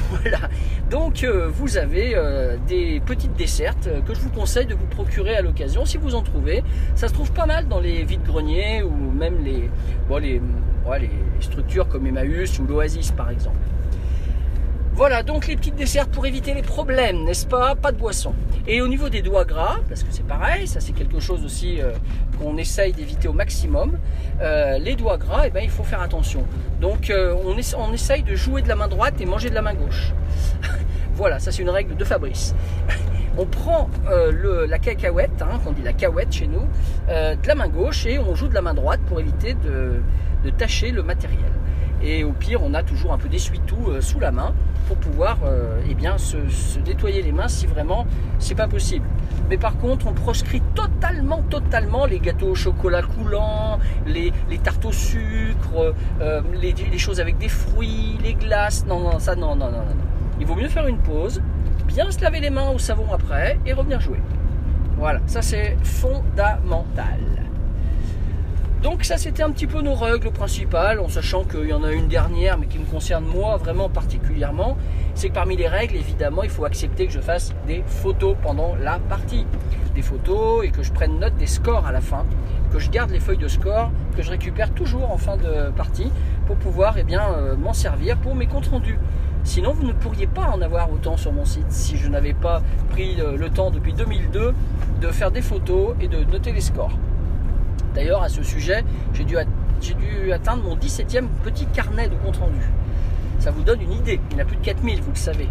Voilà. 0.09 0.49
Donc, 0.89 1.23
euh, 1.23 1.49
vous 1.49 1.77
avez 1.77 2.13
euh, 2.15 2.57
des 2.67 3.01
petites 3.05 3.35
dessertes 3.35 3.87
euh, 3.87 4.01
que 4.01 4.13
je 4.13 4.19
vous 4.19 4.29
conseille 4.29 4.65
de 4.65 4.75
vous 4.75 4.85
procurer 4.85 5.35
à 5.35 5.41
l'occasion, 5.41 5.85
si 5.85 5.97
vous 5.97 6.13
en 6.13 6.21
trouvez. 6.21 6.63
Ça 6.95 7.07
se 7.07 7.13
trouve 7.13 7.31
pas 7.31 7.45
mal 7.45 7.67
dans 7.67 7.79
les 7.79 8.03
vides-greniers 8.03 8.83
ou 8.83 8.91
même 9.11 9.43
les, 9.43 9.69
les 10.19 11.09
structures 11.39 11.87
comme 11.87 12.05
Emmaüs 12.05 12.59
ou 12.59 12.65
l'Oasis, 12.65 13.11
par 13.11 13.29
exemple. 13.29 13.57
Voilà, 14.97 15.21
donc 15.21 15.45
les 15.45 15.55
petites 15.55 15.75
desserts 15.75 16.07
pour 16.07 16.25
éviter 16.25 16.55
les 16.55 16.63
problèmes, 16.63 17.23
n'est-ce 17.23 17.45
pas? 17.45 17.75
Pas 17.75 17.91
de 17.91 17.97
boisson. 17.97 18.33
Et 18.65 18.81
au 18.81 18.87
niveau 18.87 19.09
des 19.09 19.21
doigts 19.21 19.45
gras, 19.45 19.75
parce 19.87 20.01
que 20.01 20.11
c'est 20.11 20.25
pareil, 20.25 20.67
ça 20.67 20.79
c'est 20.79 20.93
quelque 20.93 21.19
chose 21.19 21.45
aussi 21.45 21.79
euh, 21.79 21.91
qu'on 22.41 22.57
essaye 22.57 22.93
d'éviter 22.93 23.27
au 23.27 23.33
maximum, 23.33 23.99
euh, 24.41 24.79
les 24.79 24.95
doigts 24.95 25.17
gras, 25.19 25.43
eh 25.45 25.51
ben, 25.51 25.61
il 25.63 25.69
faut 25.69 25.83
faire 25.83 26.01
attention. 26.01 26.43
Donc 26.81 27.11
euh, 27.11 27.35
on, 27.45 27.55
essa- 27.59 27.77
on 27.77 27.93
essaye 27.93 28.23
de 28.23 28.33
jouer 28.35 28.63
de 28.63 28.67
la 28.67 28.75
main 28.75 28.87
droite 28.87 29.21
et 29.21 29.27
manger 29.27 29.51
de 29.51 29.53
la 29.55 29.61
main 29.61 29.75
gauche. 29.75 30.13
voilà, 31.13 31.37
ça 31.37 31.51
c'est 31.51 31.61
une 31.61 31.69
règle 31.69 31.95
de 31.95 32.03
Fabrice. 32.03 32.55
On 33.39 33.45
prend 33.45 33.87
la 34.67 34.79
cacahuète, 34.79 35.43
hein, 35.43 35.59
on 35.67 35.71
dit 35.71 35.83
la 35.83 35.93
cahuète 35.93 36.31
chez 36.31 36.47
nous, 36.47 36.63
de 37.07 37.47
la 37.47 37.53
main 37.53 37.67
gauche 37.67 38.07
et 38.07 38.17
on 38.17 38.33
joue 38.33 38.47
de 38.47 38.55
la 38.55 38.63
main 38.63 38.73
droite 38.73 38.99
pour 39.05 39.19
éviter 39.19 39.53
de, 39.53 40.01
de 40.43 40.49
tâcher 40.49 40.89
le 40.89 41.03
matériel. 41.03 41.51
Et 42.01 42.23
au 42.23 42.31
pire, 42.31 42.61
on 42.63 42.73
a 42.73 42.83
toujours 42.83 43.13
un 43.13 43.17
peu 43.17 43.27
d'essuie-tout 43.27 43.89
euh, 43.89 44.01
sous 44.01 44.19
la 44.19 44.31
main 44.31 44.53
pour 44.87 44.97
pouvoir 44.97 45.39
euh, 45.43 45.81
eh 45.89 45.95
bien, 45.95 46.17
se, 46.17 46.37
nettoyer 46.85 47.21
les 47.21 47.31
mains 47.31 47.47
si 47.47 47.65
vraiment 47.65 48.05
c'est 48.39 48.55
pas 48.55 48.67
possible. 48.67 49.05
Mais 49.49 49.57
par 49.57 49.77
contre, 49.77 50.07
on 50.07 50.13
proscrit 50.13 50.61
totalement, 50.75 51.41
totalement 51.43 52.05
les 52.05 52.19
gâteaux 52.19 52.49
au 52.49 52.55
chocolat 52.55 53.01
coulant, 53.01 53.79
les, 54.05 54.31
les 54.49 54.57
tartes 54.57 54.85
au 54.85 54.91
sucre, 54.91 55.95
euh, 56.21 56.41
les, 56.53 56.73
les 56.73 56.97
choses 56.97 57.19
avec 57.19 57.37
des 57.37 57.49
fruits, 57.49 58.17
les 58.23 58.35
glaces. 58.35 58.85
Non, 58.85 58.99
non, 58.99 59.19
ça, 59.19 59.35
non, 59.35 59.55
non, 59.55 59.71
non. 59.71 59.79
non. 59.79 59.95
Il 60.39 60.45
vaut 60.45 60.55
mieux 60.55 60.69
faire 60.69 60.87
une 60.87 60.99
pause, 60.99 61.41
bien 61.87 62.11
se 62.11 62.21
laver 62.21 62.39
les 62.39 62.51
mains 62.51 62.69
au 62.69 62.77
savon 62.77 63.11
après 63.11 63.59
et 63.65 63.73
revenir 63.73 63.99
jouer. 63.99 64.19
Voilà, 64.97 65.19
ça 65.25 65.41
c'est 65.41 65.77
fondamental. 65.83 67.46
Donc 68.83 69.03
ça 69.03 69.17
c'était 69.17 69.41
un 69.41 69.49
petit 69.49 69.65
peu 69.65 69.81
nos 69.81 69.95
règles 69.95 70.29
principales, 70.31 70.99
en 70.99 71.09
sachant 71.09 71.43
qu'il 71.43 71.67
y 71.67 71.73
en 71.73 71.83
a 71.83 71.91
une 71.91 72.07
dernière, 72.07 72.59
mais 72.59 72.67
qui 72.67 72.77
me 72.77 72.85
concerne 72.85 73.25
moi 73.25 73.57
vraiment 73.57 73.89
particulièrement, 73.89 74.77
c'est 75.15 75.29
que 75.29 75.33
parmi 75.33 75.57
les 75.57 75.67
règles, 75.67 75.95
évidemment, 75.95 76.43
il 76.43 76.49
faut 76.51 76.63
accepter 76.63 77.07
que 77.07 77.13
je 77.13 77.19
fasse 77.19 77.55
des 77.65 77.83
photos 77.87 78.35
pendant 78.39 78.75
la 78.75 78.99
partie. 78.99 79.47
Des 79.95 80.03
photos 80.03 80.63
et 80.63 80.69
que 80.69 80.83
je 80.83 80.91
prenne 80.91 81.17
note 81.17 81.35
des 81.37 81.47
scores 81.47 81.87
à 81.87 81.91
la 81.91 82.01
fin, 82.01 82.23
que 82.71 82.77
je 82.77 82.91
garde 82.91 83.09
les 83.09 83.19
feuilles 83.19 83.39
de 83.39 83.47
score, 83.47 83.89
que 84.15 84.21
je 84.21 84.29
récupère 84.29 84.71
toujours 84.71 85.11
en 85.11 85.17
fin 85.17 85.37
de 85.37 85.71
partie, 85.71 86.11
pour 86.45 86.55
pouvoir 86.57 86.97
eh 86.99 87.05
euh, 87.15 87.55
m'en 87.55 87.73
servir 87.73 88.15
pour 88.17 88.35
mes 88.35 88.45
comptes 88.45 88.67
rendus. 88.67 88.99
Sinon, 89.43 89.73
vous 89.73 89.87
ne 89.87 89.93
pourriez 89.93 90.27
pas 90.27 90.51
en 90.53 90.61
avoir 90.61 90.91
autant 90.91 91.17
sur 91.17 91.33
mon 91.33 91.45
site 91.45 91.71
si 91.71 91.97
je 91.97 92.09
n'avais 92.09 92.33
pas 92.33 92.61
pris 92.91 93.15
le 93.15 93.49
temps 93.49 93.71
depuis 93.71 93.93
2002 93.93 94.53
de 95.01 95.07
faire 95.07 95.31
des 95.31 95.41
photos 95.41 95.95
et 95.99 96.07
de 96.07 96.23
noter 96.25 96.51
les 96.51 96.61
scores. 96.61 96.97
D'ailleurs, 97.97 98.21
à 98.21 98.29
ce 98.29 98.43
sujet, 98.43 98.83
j'ai 99.11 99.23
dû, 99.23 99.37
atteindre 100.31 100.61
mon 100.63 100.75
17e 100.75 101.25
petit 101.43 101.65
carnet 101.65 102.07
de 102.07 102.13
compte 102.13 102.37
rendu. 102.37 102.61
Ça 103.39 103.49
vous 103.49 103.63
donne 103.63 103.81
une 103.81 103.91
idée. 103.91 104.19
Il 104.29 104.37
y 104.37 104.39
en 104.39 104.43
a 104.43 104.45
plus 104.45 104.55
de 104.55 104.61
4000, 104.61 105.01
vous 105.01 105.09
le 105.09 105.17
savez. 105.17 105.49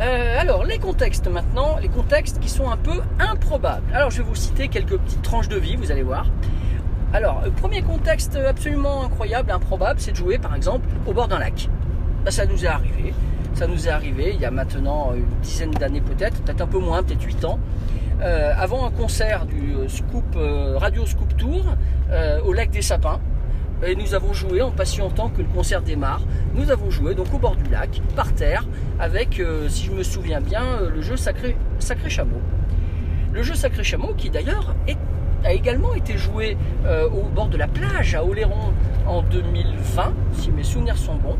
Euh, 0.00 0.38
alors, 0.38 0.64
les 0.64 0.78
contextes 0.78 1.28
maintenant, 1.28 1.78
les 1.80 1.88
contextes 1.88 2.40
qui 2.40 2.50
sont 2.50 2.70
un 2.70 2.76
peu 2.76 3.00
improbables. 3.18 3.90
Alors, 3.94 4.10
je 4.10 4.18
vais 4.18 4.28
vous 4.28 4.34
citer 4.34 4.68
quelques 4.68 4.98
petites 4.98 5.22
tranches 5.22 5.48
de 5.48 5.56
vie, 5.56 5.76
vous 5.76 5.90
allez 5.90 6.02
voir. 6.02 6.26
Alors, 7.14 7.40
premier 7.56 7.80
contexte 7.80 8.36
absolument 8.36 9.02
incroyable, 9.02 9.52
improbable, 9.52 9.98
c'est 9.98 10.12
de 10.12 10.16
jouer 10.16 10.36
par 10.36 10.54
exemple 10.54 10.86
au 11.06 11.14
bord 11.14 11.26
d'un 11.26 11.38
lac. 11.38 11.70
Ça 12.28 12.44
nous 12.44 12.66
est 12.66 12.68
arrivé. 12.68 13.14
Ça 13.54 13.66
nous 13.66 13.88
est 13.88 13.90
arrivé 13.90 14.32
il 14.34 14.40
y 14.42 14.44
a 14.44 14.50
maintenant 14.50 15.14
une 15.16 15.40
dizaine 15.40 15.70
d'années 15.70 16.02
peut-être, 16.02 16.42
peut-être 16.42 16.60
un 16.60 16.66
peu 16.66 16.78
moins, 16.78 17.02
peut-être 17.02 17.24
8 17.24 17.46
ans. 17.46 17.58
Euh, 18.22 18.54
avant 18.56 18.86
un 18.86 18.90
concert 18.90 19.44
du 19.44 19.74
euh, 19.74 19.88
Scoop, 19.88 20.24
euh, 20.36 20.78
Radio 20.78 21.04
Scoop 21.04 21.36
Tour 21.36 21.66
au 22.44 22.52
lac 22.52 22.70
des 22.70 22.82
Sapins. 22.82 23.20
Et 23.86 23.94
nous 23.94 24.14
avons 24.14 24.32
joué 24.32 24.62
en 24.62 24.70
patientant 24.70 25.28
que 25.28 25.42
le 25.42 25.48
concert 25.48 25.82
démarre. 25.82 26.22
Nous 26.54 26.70
avons 26.70 26.88
joué 26.90 27.14
donc 27.14 27.34
au 27.34 27.38
bord 27.38 27.56
du 27.56 27.68
lac, 27.68 28.00
par 28.14 28.32
terre, 28.32 28.64
avec, 28.98 29.42
si 29.68 29.86
je 29.86 29.90
me 29.90 30.02
souviens 30.02 30.40
bien, 30.40 30.80
le 30.94 31.02
jeu 31.02 31.16
Sacré, 31.16 31.56
Sacré 31.78 32.08
Chameau. 32.08 32.40
Le 33.34 33.42
jeu 33.42 33.54
Sacré 33.54 33.84
Chameau 33.84 34.14
qui 34.16 34.30
d'ailleurs 34.30 34.74
a 35.44 35.52
également 35.52 35.92
été 35.92 36.16
joué 36.16 36.56
au 37.12 37.24
bord 37.24 37.48
de 37.48 37.58
la 37.58 37.68
plage 37.68 38.14
à 38.14 38.24
Oléron 38.24 38.72
en 39.06 39.20
2020, 39.20 40.14
si 40.32 40.50
mes 40.52 40.64
souvenirs 40.64 40.96
sont 40.96 41.16
bons. 41.16 41.36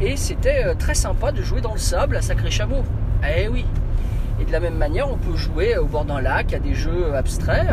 Et 0.00 0.16
c'était 0.16 0.74
très 0.74 0.94
sympa 0.94 1.30
de 1.30 1.42
jouer 1.42 1.60
dans 1.60 1.74
le 1.74 1.78
sable 1.78 2.16
à 2.16 2.22
Sacré 2.22 2.50
Chameau. 2.50 2.82
Eh 3.22 3.46
oui, 3.46 3.64
et 4.40 4.44
de 4.44 4.52
la 4.52 4.60
même 4.60 4.76
manière, 4.76 5.10
on 5.10 5.16
peut 5.16 5.36
jouer 5.36 5.76
au 5.76 5.86
bord 5.86 6.04
d'un 6.04 6.20
lac 6.20 6.52
à 6.52 6.58
des 6.58 6.74
jeux 6.74 7.14
abstraits, 7.14 7.66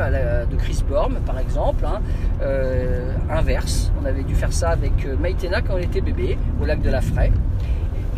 de 0.49 0.55
Chris 0.55 0.83
Borm 0.87 1.15
par 1.25 1.39
exemple. 1.39 1.85
hein. 1.85 2.01
Euh, 2.41 3.11
inverse, 3.29 3.91
on 4.01 4.05
avait 4.05 4.23
dû 4.23 4.35
faire 4.35 4.51
ça 4.51 4.69
avec 4.69 5.05
euh, 5.05 5.15
Maïtena 5.17 5.61
quand 5.61 5.75
on 5.75 5.77
était 5.77 6.01
bébé, 6.01 6.37
au 6.61 6.65
lac 6.65 6.81
de 6.81 6.89
la 6.89 7.01
Fraie. 7.01 7.31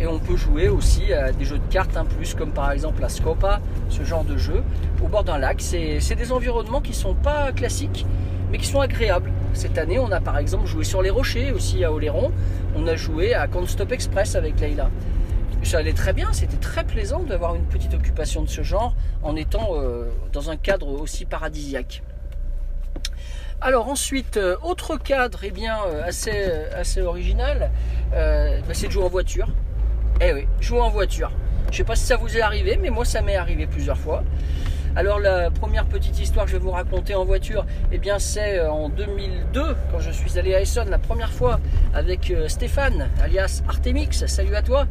Et 0.00 0.06
on 0.06 0.18
peut 0.18 0.36
jouer 0.36 0.68
aussi 0.68 1.12
à 1.12 1.32
des 1.32 1.44
jeux 1.44 1.58
de 1.58 1.72
cartes 1.72 1.96
un 1.96 2.04
plus, 2.04 2.34
comme 2.34 2.50
par 2.50 2.70
exemple 2.70 3.00
la 3.02 3.08
Scopa, 3.08 3.60
ce 3.88 4.04
genre 4.04 4.24
de 4.24 4.36
jeu, 4.36 4.62
au 5.02 5.08
bord 5.08 5.24
d'un 5.24 5.38
lac. 5.38 5.60
C'est 5.60 6.14
des 6.14 6.32
environnements 6.32 6.80
qui 6.80 6.94
sont 6.94 7.14
pas 7.14 7.50
classiques, 7.52 8.06
mais 8.50 8.58
qui 8.58 8.66
sont 8.66 8.80
agréables. 8.80 9.32
Cette 9.54 9.76
année, 9.76 9.98
on 9.98 10.10
a 10.12 10.20
par 10.20 10.38
exemple 10.38 10.66
joué 10.66 10.84
sur 10.84 11.02
les 11.02 11.10
rochers 11.10 11.50
aussi 11.50 11.82
à 11.84 11.92
Oléron. 11.92 12.30
On 12.76 12.86
a 12.86 12.94
joué 12.94 13.34
à 13.34 13.48
Can't 13.48 13.66
Stop 13.66 13.90
Express 13.90 14.36
avec 14.36 14.60
Leïla 14.60 14.88
ça 15.62 15.78
allait 15.78 15.92
très 15.92 16.12
bien, 16.12 16.32
c'était 16.32 16.56
très 16.56 16.84
plaisant 16.84 17.20
d'avoir 17.20 17.54
une 17.54 17.66
petite 17.66 17.94
occupation 17.94 18.42
de 18.42 18.48
ce 18.48 18.62
genre 18.62 18.94
en 19.22 19.36
étant 19.36 19.70
euh, 19.72 20.10
dans 20.32 20.50
un 20.50 20.56
cadre 20.56 20.88
aussi 20.88 21.24
paradisiaque. 21.24 22.02
Alors 23.60 23.88
ensuite, 23.88 24.36
euh, 24.36 24.56
autre 24.62 24.96
cadre 24.96 25.40
eh 25.42 25.50
bien, 25.50 25.78
euh, 25.86 26.04
assez, 26.04 26.50
assez 26.74 27.02
original, 27.02 27.70
bah, 28.12 28.72
c'est 28.72 28.86
de 28.86 28.92
jouer 28.92 29.04
en 29.04 29.08
voiture. 29.08 29.48
Eh 30.20 30.32
oui, 30.32 30.46
jouer 30.60 30.80
en 30.80 30.90
voiture. 30.90 31.32
Je 31.70 31.76
sais 31.76 31.84
pas 31.84 31.96
si 31.96 32.06
ça 32.06 32.16
vous 32.16 32.36
est 32.36 32.40
arrivé, 32.40 32.78
mais 32.80 32.90
moi 32.90 33.04
ça 33.04 33.20
m'est 33.20 33.36
arrivé 33.36 33.66
plusieurs 33.66 33.98
fois. 33.98 34.24
Alors 34.98 35.20
la 35.20 35.48
première 35.52 35.86
petite 35.86 36.18
histoire 36.18 36.46
que 36.46 36.50
je 36.50 36.56
vais 36.56 36.62
vous 36.64 36.72
raconter 36.72 37.14
en 37.14 37.24
voiture, 37.24 37.64
eh 37.92 37.98
bien 37.98 38.18
c'est 38.18 38.58
euh, 38.58 38.68
en 38.68 38.88
2002 38.88 39.76
quand 39.92 40.00
je 40.00 40.10
suis 40.10 40.40
allé 40.40 40.56
à 40.56 40.60
Essonne 40.60 40.90
la 40.90 40.98
première 40.98 41.30
fois 41.30 41.60
avec 41.94 42.32
euh, 42.32 42.48
Stéphane 42.48 43.08
alias 43.22 43.62
Artemix. 43.68 44.26
Salut 44.26 44.56
à 44.56 44.62
toi. 44.62 44.88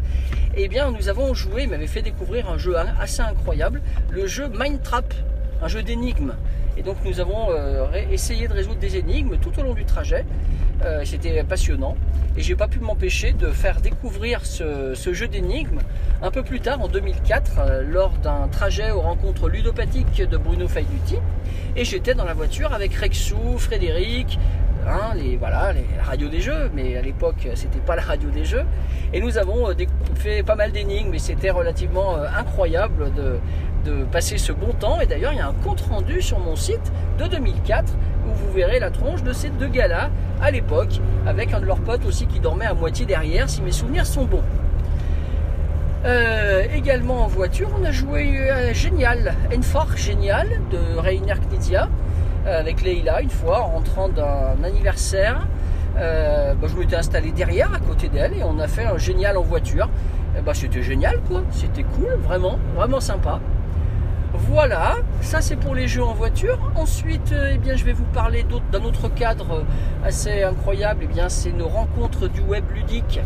Eh 0.55 0.69
bien 0.69 0.91
nous 0.91 1.09
avons 1.09 1.33
joué, 1.33 1.63
il 1.63 1.69
m'avait 1.69 1.87
fait 1.87 2.03
découvrir 2.03 2.49
un 2.49 2.57
jeu 2.57 2.77
assez 2.77 3.21
incroyable, 3.21 3.81
le 4.09 4.27
jeu 4.27 4.47
Mind 4.57 4.81
Trap, 4.81 5.13
un 5.61 5.67
jeu 5.67 5.83
d'énigmes. 5.83 6.35
Et 6.77 6.83
donc 6.83 6.97
nous 7.03 7.19
avons 7.19 7.49
euh, 7.49 7.87
essayé 8.11 8.47
de 8.47 8.53
résoudre 8.53 8.79
des 8.79 8.97
énigmes 8.97 9.37
tout 9.37 9.51
au 9.59 9.63
long 9.63 9.73
du 9.73 9.85
trajet. 9.85 10.25
Euh, 10.83 11.01
C'était 11.05 11.43
passionnant. 11.43 11.95
Et 12.37 12.41
j'ai 12.41 12.55
pas 12.55 12.67
pu 12.67 12.79
m'empêcher 12.79 13.33
de 13.33 13.47
faire 13.47 13.81
découvrir 13.81 14.45
ce, 14.45 14.93
ce 14.93 15.11
jeu 15.13 15.27
d'énigmes 15.27 15.79
un 16.21 16.29
peu 16.29 16.43
plus 16.43 16.59
tard, 16.59 16.81
en 16.81 16.87
2004, 16.87 17.51
euh, 17.59 17.81
lors 17.81 18.11
d'un 18.19 18.47
trajet 18.47 18.91
aux 18.91 19.01
rencontres 19.01 19.49
ludopathiques 19.49 20.21
de 20.21 20.37
Bruno 20.37 20.67
Faiduti. 20.67 21.17
Et 21.75 21.83
j'étais 21.83 22.13
dans 22.13 22.25
la 22.25 22.35
voiture 22.35 22.73
avec 22.73 22.93
Rexou, 22.93 23.57
Frédéric, 23.57 24.37
hein, 24.87 25.13
les, 25.15 25.37
voilà, 25.37 25.73
les 25.73 25.85
radios 26.01 26.29
des 26.29 26.41
jeux, 26.41 26.71
mais 26.73 26.97
à 26.97 27.01
l'époque 27.01 27.47
c'était 27.55 27.79
pas 27.79 27.95
la 27.95 28.01
radio 28.01 28.29
des 28.29 28.45
jeux. 28.45 28.63
Et 29.13 29.21
nous 29.21 29.37
avons 29.37 29.67
fait 30.15 30.43
pas 30.43 30.55
mal 30.55 30.71
d'énigmes, 30.71 31.13
et 31.13 31.19
c'était 31.19 31.51
relativement 31.51 32.15
incroyable 32.15 33.11
de, 33.13 33.39
passer 34.11 34.37
ce 34.37 34.51
bon 34.51 34.73
temps. 34.73 34.99
Et 34.99 35.05
d'ailleurs, 35.05 35.31
il 35.31 35.37
y 35.37 35.41
a 35.41 35.47
un 35.47 35.53
compte 35.53 35.79
rendu 35.79 36.21
sur 36.21 36.39
mon 36.39 36.57
site 36.57 36.91
de 37.19 37.25
2004 37.25 37.93
où 38.27 38.33
vous 38.33 38.51
verrez 38.51 38.79
la 38.79 38.91
tronche 38.91 39.23
de 39.23 39.31
ces 39.31 39.49
deux 39.49 39.69
gars-là 39.69 40.09
à 40.41 40.51
l'époque, 40.51 40.99
avec 41.25 41.53
un 41.53 41.61
de 41.61 41.65
leurs 41.65 41.79
potes 41.79 42.05
aussi 42.05 42.27
qui 42.27 42.41
dormait 42.41 42.65
à 42.65 42.73
moitié 42.73 43.05
derrière, 43.05 43.49
si 43.49 43.61
mes 43.61 43.71
souvenirs 43.71 44.05
sont 44.05 44.25
bons. 44.25 44.43
Euh, 46.05 46.63
également 46.75 47.23
en 47.23 47.27
voiture, 47.27 47.69
on 47.79 47.83
a 47.83 47.91
joué 47.91 48.49
à 48.49 48.71
Génial, 48.71 49.33
Enfort 49.57 49.97
Génial 49.97 50.47
de 50.71 50.97
Rainer 50.97 51.33
Knizia 51.49 51.83
euh, 51.83 51.87
avec 52.55 52.81
Leila 52.81 53.21
une 53.21 53.29
fois 53.29 53.61
en 53.61 53.67
rentrant 53.67 54.09
d'un 54.09 54.63
anniversaire. 54.63 55.47
Euh, 55.97 56.53
bah, 56.53 56.67
je 56.69 56.75
m'étais 56.75 56.95
installé 56.95 57.31
derrière 57.31 57.73
à 57.73 57.79
côté 57.79 58.07
d'elle 58.07 58.33
et 58.33 58.43
on 58.43 58.59
a 58.59 58.67
fait 58.67 58.85
un 58.85 58.97
génial 58.97 59.37
en 59.37 59.41
voiture. 59.41 59.89
bah, 60.45 60.53
c'était 60.53 60.83
génial 60.83 61.19
quoi, 61.27 61.43
c'était 61.51 61.83
cool, 61.83 62.13
vraiment, 62.23 62.59
vraiment 62.75 62.99
sympa. 62.99 63.39
Voilà, 64.33 64.97
ça 65.21 65.41
c'est 65.41 65.55
pour 65.55 65.73
les 65.73 65.87
jeux 65.87 66.03
en 66.03 66.13
voiture. 66.13 66.59
Ensuite, 66.75 67.33
eh 67.51 67.57
bien, 67.57 67.75
je 67.75 67.83
vais 67.85 67.93
vous 67.93 68.05
parler 68.05 68.45
d'un 68.71 68.83
autre 68.83 69.07
cadre 69.09 69.63
assez 70.05 70.43
incroyable. 70.43 71.01
Eh 71.03 71.07
bien, 71.07 71.29
c'est 71.29 71.51
nos 71.51 71.67
rencontres 71.67 72.27
du 72.27 72.41
web 72.41 72.63
ludique. 72.73 73.19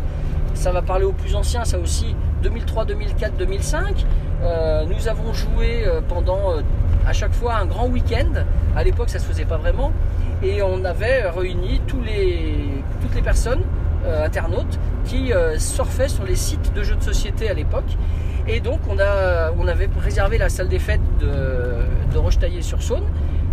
Ça 0.54 0.72
va 0.72 0.80
parler 0.80 1.04
aux 1.04 1.12
plus 1.12 1.34
anciens, 1.34 1.64
ça 1.64 1.78
aussi, 1.78 2.14
2003, 2.42 2.84
2004, 2.86 3.36
2005. 3.36 4.06
Nous 4.86 5.08
avons 5.08 5.32
joué 5.32 5.84
euh, 5.86 6.00
pendant 6.06 6.52
euh, 6.52 6.62
à 7.06 7.12
chaque 7.12 7.32
fois 7.32 7.56
un 7.56 7.66
grand 7.66 7.86
week-end. 7.88 8.44
À 8.76 8.84
l'époque, 8.84 9.10
ça 9.10 9.18
se 9.18 9.24
faisait 9.24 9.44
pas 9.44 9.56
vraiment. 9.56 9.92
Et 10.42 10.62
on 10.62 10.84
avait 10.84 11.28
réuni 11.28 11.80
toutes 11.86 12.04
les 12.04 13.22
personnes, 13.22 13.62
euh, 14.04 14.26
internautes, 14.26 14.78
qui 15.04 15.32
surfaient 15.58 16.08
sur 16.08 16.24
les 16.24 16.36
sites 16.36 16.72
de 16.74 16.82
jeux 16.82 16.96
de 16.96 17.02
société 17.02 17.48
à 17.48 17.54
l'époque. 17.54 17.96
Et 18.48 18.60
donc, 18.60 18.80
on, 18.88 18.98
avait 18.98 19.88
réservé 20.00 20.38
la 20.38 20.48
salle 20.48 20.68
des 20.68 20.78
fêtes 20.78 21.00
de, 21.20 21.84
de 22.12 22.60
sur 22.60 22.82
saône 22.82 23.04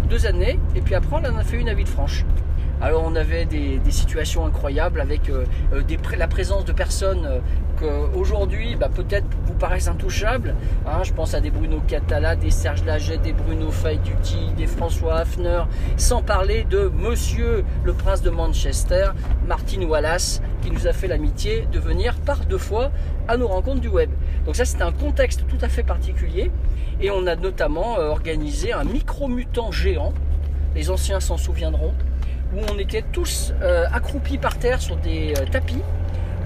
deux 0.10 0.26
années. 0.26 0.60
Et 0.76 0.82
puis 0.82 0.96
après, 0.96 1.16
on 1.16 1.26
en 1.26 1.38
a 1.38 1.44
fait 1.44 1.58
une 1.58 1.70
à 1.70 1.74
Villefranche. 1.74 2.26
Alors 2.82 3.04
on 3.06 3.16
avait 3.16 3.44
des, 3.46 3.80
situations 3.90 4.46
incroyables 4.46 5.02
avec 5.02 5.30
euh, 5.30 5.44
euh, 5.74 5.82
la 6.18 6.28
présence 6.28 6.64
de 6.64 6.72
personnes 6.72 7.26
euh, 7.26 7.40
qu'aujourd'hui 7.78 8.78
bah, 8.78 8.88
peut-être 8.88 9.26
vous 9.46 9.54
paraissent 9.54 9.90
intouchables. 9.90 10.56
Hein. 10.86 11.04
je 11.04 11.12
pense 11.12 11.34
à 11.34 11.42
des 11.42 11.52
Bruno 11.52 11.82
Catala, 11.88 12.38
des 12.38 12.52
Serge 12.52 12.86
Laget, 12.86 13.18
des 13.18 13.34
Bruno 13.34 13.70
Faiduti, 13.72 14.54
des 14.56 14.68
François 14.68 15.16
Hafner, 15.16 15.64
sans 15.98 16.22
parler 16.22 16.64
de 16.64 16.90
Monsieur 16.96 17.66
le 17.84 17.94
Prince 17.94 18.22
de 18.22 18.30
Manchester, 18.30 19.10
Martin 19.46 19.82
Wallace, 19.82 20.42
qui 20.62 20.72
nous 20.72 20.88
a 20.88 20.94
fait 20.94 21.08
l'amitié 21.08 21.68
de 21.74 21.80
venir 21.80 22.16
par 22.26 22.46
deux 22.46 22.58
fois 22.58 22.92
à 23.28 23.36
nos 23.36 23.48
rencontres 23.48 23.82
du 23.82 23.90
web. 23.90 24.10
Donc 24.46 24.56
ça 24.56 24.64
c'est 24.64 24.82
un 24.82 24.94
contexte 24.94 25.46
tout 25.48 25.60
à 25.60 25.68
fait 25.68 25.84
particulier 25.84 26.50
et 27.02 27.12
on 27.12 27.28
a 27.28 27.36
notamment 27.36 27.98
organisé 27.98 28.72
un 28.72 28.86
micro-mutant 28.86 29.72
géant. 29.72 30.14
Les 30.76 30.92
anciens 30.92 31.20
s'en 31.20 31.36
souviendront 31.36 31.94
où 32.56 32.60
on 32.72 32.78
était 32.78 33.04
tous 33.12 33.54
euh, 33.62 33.86
accroupis 33.92 34.38
par 34.38 34.58
terre 34.58 34.82
sur 34.82 34.96
des 34.98 35.34
euh, 35.38 35.46
tapis 35.52 35.82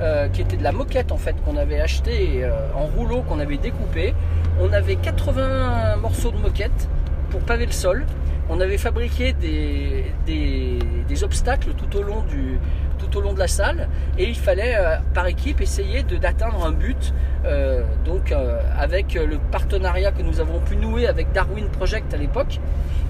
euh, 0.02 0.28
qui 0.30 0.42
étaient 0.42 0.58
de 0.58 0.64
la 0.64 0.72
moquette 0.72 1.12
en 1.12 1.18
fait 1.18 1.36
qu'on 1.46 1.56
avait 1.56 1.80
acheté 1.80 2.46
en 2.76 2.86
rouleau 2.86 3.22
qu'on 3.22 3.40
avait 3.40 3.58
découpé. 3.58 4.14
On 4.60 4.72
avait 4.74 4.96
80 4.96 5.98
morceaux 5.98 6.32
de 6.32 6.38
moquette 6.38 6.90
pour 7.30 7.42
paver 7.42 7.66
le 7.66 7.72
sol. 7.72 8.06
On 8.50 8.60
avait 8.60 8.78
fabriqué 8.78 9.34
des, 9.34 11.24
obstacles 11.24 11.74
tout 11.74 11.98
au 11.98 13.22
long 13.22 13.34
de 13.34 13.40
la 13.40 13.48
salle 13.48 13.88
et 14.18 14.26
il 14.28 14.36
fallait 14.36 14.76
euh, 14.76 14.98
par 15.14 15.28
équipe 15.28 15.62
essayer 15.62 16.04
d'atteindre 16.04 16.66
un 16.66 16.72
but. 16.72 17.14
Euh, 17.46 17.84
donc 18.06 18.32
euh, 18.32 18.60
avec 18.78 19.14
le 19.16 19.38
partenariat 19.52 20.12
que 20.12 20.22
nous 20.22 20.40
avons 20.40 20.60
pu 20.60 20.76
nouer 20.76 21.08
avec 21.08 21.32
Darwin 21.34 21.68
Project 21.68 22.14
à 22.14 22.18
l'époque, 22.18 22.60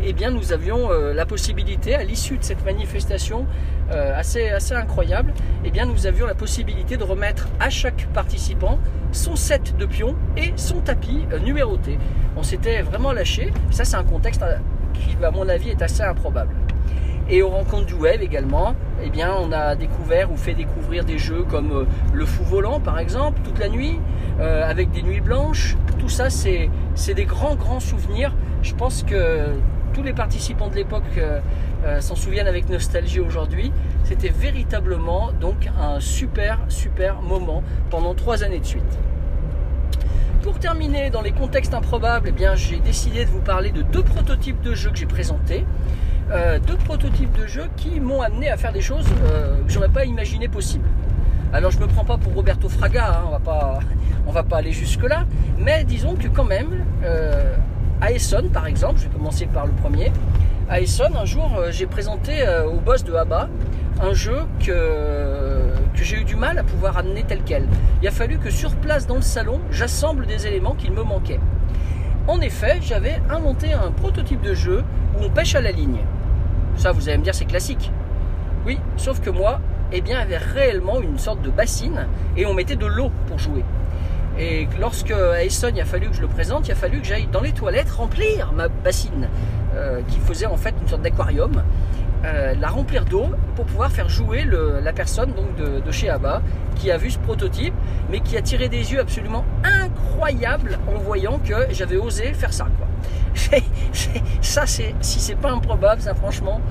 eh 0.04 0.13
bien 0.13 0.32
nous 0.32 0.52
avions 0.52 0.90
la 0.90 1.25
possibilité 1.25 1.96
à 1.96 2.04
l'issue 2.04 2.38
de 2.38 2.44
cette 2.44 2.66
manifestation 2.66 3.46
assez, 3.92 4.50
assez 4.50 4.74
incroyable, 4.74 5.34
eh 5.63 5.70
bien 5.70 5.86
nous 5.86 6.08
avions 6.08 6.25
la 6.25 6.34
possibilité 6.34 6.98
de 6.98 7.04
remettre 7.04 7.48
à 7.60 7.70
chaque 7.70 8.08
participant 8.13 8.80
son 9.12 9.36
set 9.36 9.78
de 9.78 9.86
pions 9.86 10.16
et 10.36 10.52
son 10.56 10.82
tapis 10.82 11.25
numéroté. 11.46 12.00
On 12.36 12.44
s'était 12.44 12.81
vraiment 12.81 13.14
lâché. 13.14 13.53
Ça 13.70 13.86
c'est 13.86 13.96
un 13.96 14.03
contexte 14.03 14.44
qui 14.94 15.18
à 15.24 15.32
mon 15.32 15.48
avis 15.50 15.70
est 15.70 15.82
assez 15.82 16.03
improbable. 16.03 16.56
Et 17.29 17.42
aux 17.42 17.50
rencontres 17.50 17.86
du 17.86 17.94
web 17.94 18.22
également, 18.22 18.75
eh 19.01 19.10
bien, 19.10 19.34
on 19.34 19.51
a 19.53 19.75
découvert 19.75 20.32
ou 20.32 20.36
fait 20.36 20.53
découvrir 20.53 21.06
des 21.06 21.18
jeux 21.18 21.44
comme 21.50 21.72
euh, 21.72 21.86
le 22.14 22.25
fou 22.25 22.44
volant 22.44 22.82
par 22.82 23.00
exemple, 23.00 23.40
toute 23.44 23.60
la 23.60 23.70
nuit, 23.70 24.00
euh, 24.40 24.70
avec 24.70 24.92
des 24.92 25.01
nuits 25.01 25.22
blanches. 25.22 25.77
Tout 26.00 26.10
ça, 26.10 26.29
c'est 26.29 26.70
des 27.14 27.25
grands, 27.25 27.56
grands 27.56 27.79
souvenirs. 27.79 28.36
Je 28.62 28.74
pense 28.75 29.03
que 29.03 29.48
tous 29.94 30.03
les 30.03 30.14
participants 30.14 30.68
de 30.68 30.75
l'époque 30.75 31.03
euh, 31.18 32.01
s'en 32.01 32.16
souviennent 32.16 32.48
avec 32.48 32.70
nostalgie 32.70 33.22
aujourd'hui. 33.22 33.72
C'était 34.03 34.29
véritablement 34.29 35.32
donc 35.40 35.70
un 35.79 36.01
super, 36.01 36.60
super 36.68 37.22
moment 37.22 37.64
pendant 37.90 38.14
trois 38.16 38.44
années 38.44 38.60
de 38.60 38.66
suite. 38.66 39.00
Pour 40.44 40.60
terminer, 40.60 41.10
dans 41.10 41.22
les 41.22 41.32
contextes 41.32 41.74
improbables, 41.74 42.27
eh 42.27 42.32
bien, 42.34 42.53
j'ai 42.53 42.77
décidé 42.79 43.24
de 43.24 43.29
vous 43.29 43.40
parler 43.40 43.72
de 43.72 43.82
deux 43.82 44.03
prototypes 44.03 44.62
de 44.62 44.75
jeux 44.75 44.92
que 44.92 44.98
j'ai 44.98 45.06
présentés. 45.06 45.66
Euh, 46.32 46.60
deux 46.60 46.75
prototypes 46.75 47.32
de 47.40 47.48
jeux 47.48 47.70
qui 47.77 48.01
m'ont 48.01 48.22
amené 48.22 48.50
à 48.50 48.58
faire 48.58 48.74
des 48.74 48.82
choses 48.82 49.06
euh, 49.24 49.64
que 49.64 49.72
j'aurais 49.72 49.88
pas 49.88 50.03
imaginé 50.03 50.50
possibles. 50.50 50.88
Alors 51.53 51.72
je 51.72 51.79
me 51.79 51.88
prends 51.88 52.03
pas 52.03 52.18
pour 52.18 52.34
Roberto 52.34 52.68
Fraga, 52.68 53.08
hein, 53.08 53.24
on 53.27 53.32
va 53.32 53.40
pas, 53.40 53.79
on 54.27 54.32
va 54.32 54.44
pas 54.44 54.58
aller 54.58 54.74
jusque 54.74 55.03
là, 55.03 55.24
mais 55.58 55.86
disons 55.86 56.16
que 56.16 56.27
quand 56.27 56.44
même, 56.44 56.84
euh, 57.06 57.56
à 58.01 58.12
Essonne 58.12 58.50
par 58.50 58.68
exemple, 58.68 59.00
je 59.00 59.06
vais 59.06 59.14
commencer 59.14 59.46
par 59.46 59.66
le 59.66 59.72
premier. 59.72 60.12
À 60.70 60.82
Essonne, 60.82 61.16
un 61.16 61.25
jour, 61.25 61.56
euh, 61.58 61.72
j'ai 61.72 61.86
présenté 61.86 62.44
au 62.68 62.82
boss 62.82 63.06
de 63.06 63.14
ABBA 63.14 63.48
un 64.01 64.14
jeu 64.14 64.40
que, 64.60 65.63
que 65.94 66.03
j'ai 66.03 66.20
eu 66.20 66.24
du 66.24 66.36
mal 66.36 66.58
à 66.58 66.64
pouvoir 66.64 66.98
amener 66.98 67.24
tel 67.24 67.40
quel. 67.46 67.68
Il 68.01 68.08
a 68.08 68.12
fallu 68.12 68.38
que 68.38 68.50
sur 68.50 68.75
place 68.75 69.08
dans 69.08 69.16
le 69.16 69.22
salon, 69.22 69.60
j'assemble 69.72 70.25
des 70.25 70.48
éléments 70.48 70.75
qu'il 70.75 70.92
me 70.92 71.03
manquaient. 71.03 71.40
En 72.27 72.40
effet, 72.42 72.79
j'avais 72.82 73.22
inventé 73.29 73.74
un 73.74 73.92
prototype 73.92 74.42
de 74.42 74.53
jeu 74.53 74.84
où 75.18 75.24
on 75.24 75.29
pêche 75.29 75.56
à 75.56 75.62
la 75.62 75.72
ligne. 75.72 76.00
Ça, 76.77 76.92
vous 76.92 77.10
allez 77.10 77.18
me 77.18 77.24
dire, 77.24 77.36
c'est 77.36 77.46
classique. 77.46 77.92
Oui, 78.66 78.79
sauf 78.98 79.20
que 79.20 79.29
moi, 79.29 79.60
eh 79.92 80.01
bien, 80.01 80.20
avait 80.20 80.38
réellement 80.38 81.01
une 81.01 81.18
sorte 81.20 81.42
de 81.42 81.50
bassine 81.50 82.08
et 82.38 82.46
on 82.46 82.53
mettait 82.53 82.75
de 82.75 82.86
l'eau 82.86 83.12
pour 83.27 83.38
jouer. 83.40 83.64
Et 84.40 84.68
lorsque 84.79 85.12
à 85.12 85.44
Essonne, 85.44 85.75
il 85.75 85.82
a 85.82 85.86
fallu 85.86 86.08
que 86.10 86.16
je 86.16 86.22
le 86.22 86.27
présente, 86.27 86.68
il 86.68 86.72
a 86.72 86.75
fallu 86.75 87.01
que 87.01 87.06
j'aille 87.06 87.27
dans 87.32 87.42
les 87.42 87.51
toilettes 87.51 87.92
remplir 87.92 88.51
ma 88.53 88.68
bassine, 88.68 89.27
euh, 89.75 90.01
qui 90.08 90.20
faisait 90.20 90.48
en 90.48 90.58
fait 90.58 90.74
une 90.82 90.88
sorte 90.88 91.03
d'aquarium, 91.03 91.62
euh, 92.25 92.53
la 92.59 92.68
remplir 92.70 93.05
d'eau 93.05 93.27
pour 93.55 93.66
pouvoir 93.66 93.92
faire 93.92 94.07
jouer 94.07 94.46
la 94.46 94.94
personne 94.94 95.33
donc 95.33 95.55
de, 95.55 95.92
chez 95.92 96.09
ABBA 96.09 96.42
qui 96.75 96.90
a 96.90 96.98
vu 96.98 97.12
ce 97.12 97.20
prototype, 97.20 97.74
mais 98.09 98.22
qui 98.22 98.38
a 98.38 98.42
tiré 98.42 98.70
des 98.70 98.94
yeux 98.94 99.00
absolument 99.00 99.46
incroyables 99.64 100.79
en 100.88 100.98
voyant 101.00 101.40
que 101.40 101.53
j'avais 101.72 101.98
osé 101.98 102.33
faire 102.33 102.53
ça. 102.53 102.68
Quoi. 102.77 103.59
ça, 104.42 104.66
c'est 104.66 104.96
si 105.01 105.20
c'est 105.20 105.36
pas 105.36 105.51
improbable, 105.51 106.01
ça 106.01 106.14
franchement. 106.14 106.62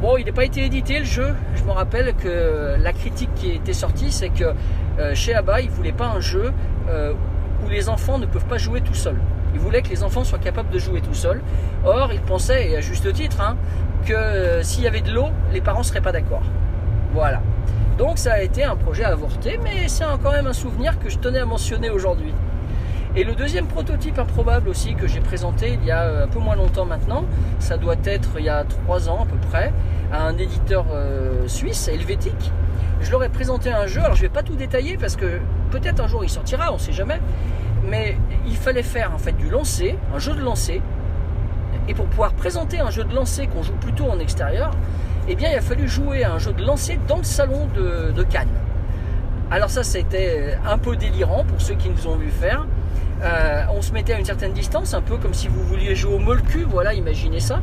Bon, 0.00 0.16
il 0.16 0.24
n'a 0.24 0.32
pas 0.32 0.46
été 0.46 0.64
édité 0.64 1.00
le 1.00 1.04
jeu. 1.04 1.34
Je 1.56 1.62
me 1.64 1.72
rappelle 1.72 2.14
que 2.14 2.76
la 2.78 2.92
critique 2.94 3.34
qui 3.34 3.50
était 3.50 3.74
sortie, 3.74 4.10
c'est 4.10 4.30
que 4.30 4.54
euh, 4.98 5.14
chez 5.14 5.34
ABBA, 5.34 5.60
ils 5.60 5.70
voulaient 5.70 5.92
pas 5.92 6.06
un 6.06 6.20
jeu 6.20 6.52
euh, 6.88 7.12
où 7.64 7.68
les 7.68 7.90
enfants 7.90 8.18
ne 8.18 8.24
peuvent 8.24 8.46
pas 8.46 8.56
jouer 8.56 8.80
tout 8.80 8.94
seuls. 8.94 9.20
Ils 9.54 9.60
voulaient 9.60 9.82
que 9.82 9.88
les 9.90 10.02
enfants 10.02 10.24
soient 10.24 10.38
capables 10.38 10.70
de 10.70 10.78
jouer 10.78 11.00
tout 11.00 11.14
seuls. 11.14 11.42
Or, 11.84 12.12
ils 12.12 12.20
pensaient, 12.20 12.70
et 12.70 12.76
à 12.76 12.80
juste 12.80 13.12
titre, 13.12 13.40
hein, 13.40 13.56
que 14.04 14.12
euh, 14.12 14.62
s'il 14.62 14.84
y 14.84 14.86
avait 14.86 15.00
de 15.00 15.12
l'eau, 15.12 15.28
les 15.52 15.60
parents 15.60 15.82
seraient 15.82 16.00
pas 16.00 16.12
d'accord. 16.12 16.42
Voilà. 17.12 17.40
Donc 17.98 18.18
ça 18.18 18.34
a 18.34 18.40
été 18.40 18.64
un 18.64 18.76
projet 18.76 19.04
avorté, 19.04 19.58
mais 19.62 19.88
c'est 19.88 20.04
quand 20.22 20.32
même 20.32 20.46
un 20.46 20.52
souvenir 20.52 20.98
que 20.98 21.10
je 21.10 21.18
tenais 21.18 21.40
à 21.40 21.44
mentionner 21.44 21.90
aujourd'hui. 21.90 22.32
Et 23.16 23.24
le 23.24 23.34
deuxième 23.34 23.66
prototype 23.66 24.20
improbable 24.20 24.68
aussi 24.68 24.94
que 24.94 25.08
j'ai 25.08 25.18
présenté 25.18 25.72
il 25.74 25.84
y 25.84 25.90
a 25.90 26.02
euh, 26.02 26.24
un 26.24 26.28
peu 26.28 26.38
moins 26.38 26.54
longtemps 26.54 26.84
maintenant, 26.84 27.24
ça 27.58 27.76
doit 27.76 27.96
être 28.04 28.30
il 28.38 28.44
y 28.44 28.48
a 28.48 28.62
trois 28.64 29.08
ans 29.08 29.24
à 29.24 29.26
peu 29.26 29.36
près, 29.50 29.72
à 30.12 30.22
un 30.22 30.38
éditeur 30.38 30.86
euh, 30.92 31.48
suisse, 31.48 31.88
helvétique. 31.88 32.52
Je 33.00 33.10
leur 33.10 33.24
ai 33.24 33.28
présenté 33.28 33.72
un 33.72 33.86
jeu, 33.86 34.00
alors 34.00 34.14
je 34.14 34.22
ne 34.22 34.28
vais 34.28 34.32
pas 34.32 34.44
tout 34.44 34.54
détailler 34.54 34.96
parce 34.96 35.16
que 35.16 35.40
peut-être 35.70 36.00
un 36.00 36.06
jour 36.06 36.22
il 36.22 36.30
sortira, 36.30 36.70
on 36.70 36.74
ne 36.74 36.78
sait 36.78 36.92
jamais, 36.92 37.20
mais 37.88 38.16
il 38.46 38.56
fallait 38.56 38.82
faire 38.82 39.12
en 39.14 39.18
fait 39.18 39.32
du 39.32 39.48
lancer, 39.48 39.96
un 40.14 40.18
jeu 40.18 40.34
de 40.34 40.40
lancer, 40.40 40.82
et 41.88 41.94
pour 41.94 42.06
pouvoir 42.06 42.32
présenter 42.32 42.80
un 42.80 42.90
jeu 42.90 43.04
de 43.04 43.14
lancer 43.14 43.46
qu'on 43.46 43.62
joue 43.62 43.74
plutôt 43.74 44.08
en 44.08 44.18
extérieur, 44.18 44.70
eh 45.28 45.34
bien 45.34 45.50
il 45.50 45.56
a 45.56 45.60
fallu 45.60 45.88
jouer 45.88 46.24
à 46.24 46.32
un 46.32 46.38
jeu 46.38 46.52
de 46.52 46.64
lancer 46.64 46.98
dans 47.08 47.18
le 47.18 47.24
salon 47.24 47.68
de, 47.74 48.22
Cannes. 48.24 48.48
Alors 49.50 49.70
ça 49.70 49.82
c'était 49.82 50.56
un 50.66 50.78
peu 50.78 50.96
délirant 50.96 51.44
pour 51.44 51.60
ceux 51.60 51.74
qui 51.74 51.88
nous 51.88 52.06
ont 52.06 52.16
vu 52.16 52.30
faire. 52.30 52.66
Euh, 53.22 53.64
on 53.74 53.82
se 53.82 53.92
mettait 53.92 54.14
à 54.14 54.18
une 54.18 54.24
certaine 54.24 54.52
distance, 54.52 54.94
un 54.94 55.02
peu 55.02 55.16
comme 55.16 55.34
si 55.34 55.48
vous 55.48 55.62
vouliez 55.62 55.94
jouer 55.94 56.14
au 56.14 56.18
molcu, 56.18 56.64
voilà, 56.64 56.94
imaginez 56.94 57.40
ça. 57.40 57.60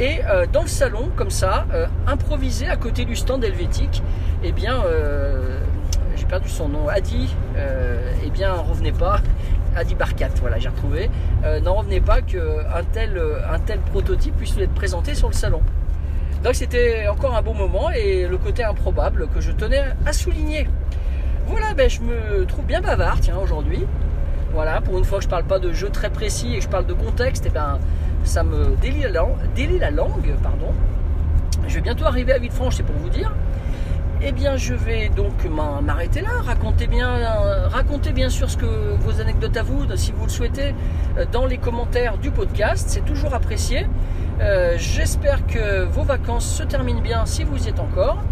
Et 0.00 0.20
euh, 0.24 0.46
dans 0.50 0.62
le 0.62 0.68
salon, 0.68 1.10
comme 1.14 1.30
ça, 1.30 1.66
euh, 1.72 1.86
improvisé 2.06 2.68
à 2.68 2.76
côté 2.76 3.04
du 3.04 3.14
stand 3.14 3.44
helvétique, 3.44 4.02
eh 4.42 4.52
bien, 4.52 4.82
euh, 4.84 5.60
perdu 6.32 6.48
son 6.48 6.70
nom, 6.70 6.88
Adi, 6.88 7.28
euh, 7.58 8.00
eh 8.24 8.30
bien, 8.30 8.54
revenez 8.54 8.90
pas, 8.90 9.20
Adi 9.76 9.94
Barkat, 9.94 10.30
voilà, 10.40 10.58
j'ai 10.58 10.70
retrouvé, 10.70 11.10
euh, 11.44 11.60
n'en 11.60 11.74
revenez 11.74 12.00
pas 12.00 12.22
qu'un 12.22 12.84
tel, 12.90 13.18
euh, 13.18 13.52
un 13.52 13.58
tel 13.58 13.80
prototype 13.80 14.34
puisse 14.38 14.56
être 14.56 14.72
présenté 14.72 15.14
sur 15.14 15.28
le 15.28 15.34
salon. 15.34 15.60
Donc 16.42 16.54
c'était 16.54 17.06
encore 17.06 17.36
un 17.36 17.42
beau 17.42 17.52
moment 17.52 17.90
et 17.90 18.26
le 18.26 18.38
côté 18.38 18.64
improbable 18.64 19.28
que 19.28 19.42
je 19.42 19.52
tenais 19.52 19.84
à 20.06 20.14
souligner. 20.14 20.66
Voilà, 21.48 21.74
ben, 21.74 21.90
je 21.90 22.00
me 22.00 22.46
trouve 22.46 22.64
bien 22.64 22.80
bavard, 22.80 23.20
tiens, 23.20 23.36
aujourd'hui. 23.36 23.84
Voilà, 24.54 24.80
pour 24.80 24.96
une 24.96 25.04
fois 25.04 25.18
que 25.18 25.24
je 25.24 25.28
parle 25.28 25.44
pas 25.44 25.58
de 25.58 25.70
jeu 25.74 25.90
très 25.90 26.08
précis 26.08 26.54
et 26.54 26.62
je 26.62 26.68
parle 26.70 26.86
de 26.86 26.94
contexte, 26.94 27.44
et 27.44 27.50
ben, 27.50 27.78
ça 28.24 28.42
me 28.42 28.74
délie 28.76 29.02
la, 29.02 29.10
langue, 29.10 29.36
délie 29.54 29.78
la 29.78 29.90
langue, 29.90 30.34
pardon. 30.42 30.72
Je 31.68 31.74
vais 31.74 31.82
bientôt 31.82 32.06
arriver 32.06 32.32
à 32.32 32.38
Villefranche, 32.38 32.76
c'est 32.76 32.84
pour 32.84 32.96
vous 32.96 33.10
dire. 33.10 33.30
Eh 34.24 34.30
bien, 34.30 34.56
je 34.56 34.72
vais 34.72 35.08
donc 35.08 35.32
m'arrêter 35.46 36.20
là. 36.20 36.30
Racontez 36.44 36.86
bien, 36.86 37.08
euh, 37.08 37.66
racontez 37.66 38.12
bien 38.12 38.28
sûr 38.28 38.48
ce 38.48 38.56
que 38.56 38.94
vos 39.00 39.20
anecdotes 39.20 39.56
à 39.56 39.64
vous, 39.64 39.84
si 39.96 40.12
vous 40.12 40.26
le 40.26 40.30
souhaitez, 40.30 40.76
euh, 41.18 41.24
dans 41.32 41.44
les 41.44 41.58
commentaires 41.58 42.18
du 42.18 42.30
podcast. 42.30 42.88
C'est 42.88 43.04
toujours 43.04 43.34
apprécié. 43.34 43.84
Euh, 44.40 44.76
J'espère 44.78 45.44
que 45.46 45.82
vos 45.86 46.04
vacances 46.04 46.46
se 46.46 46.62
terminent 46.62 47.00
bien 47.00 47.26
si 47.26 47.42
vous 47.42 47.66
y 47.66 47.68
êtes 47.68 47.80
encore. 47.80 48.22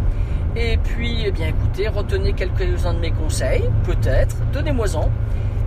Et 0.55 0.77
puis, 0.77 1.25
eh 1.27 1.33
bien, 1.33 1.49
écoutez, 1.49 1.89
retenez 1.89 2.35
quelques-uns 2.35 2.95
de 2.95 3.01
mes 3.01 3.11
conseils, 3.11 3.69
peut-être. 3.83 4.37
Donnez-moi-en. 4.53 5.11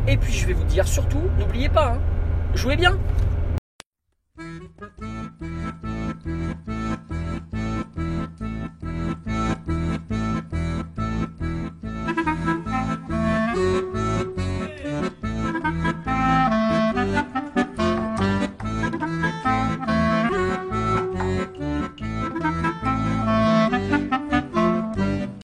Et 0.08 0.16
puis, 0.16 0.32
je 0.32 0.48
vais 0.48 0.54
vous 0.54 0.64
dire 0.64 0.88
surtout, 0.88 1.22
n'oubliez 1.38 1.68
pas, 1.68 1.96
hein, 1.96 2.00
jouez 2.56 2.78
bien. 2.78 2.98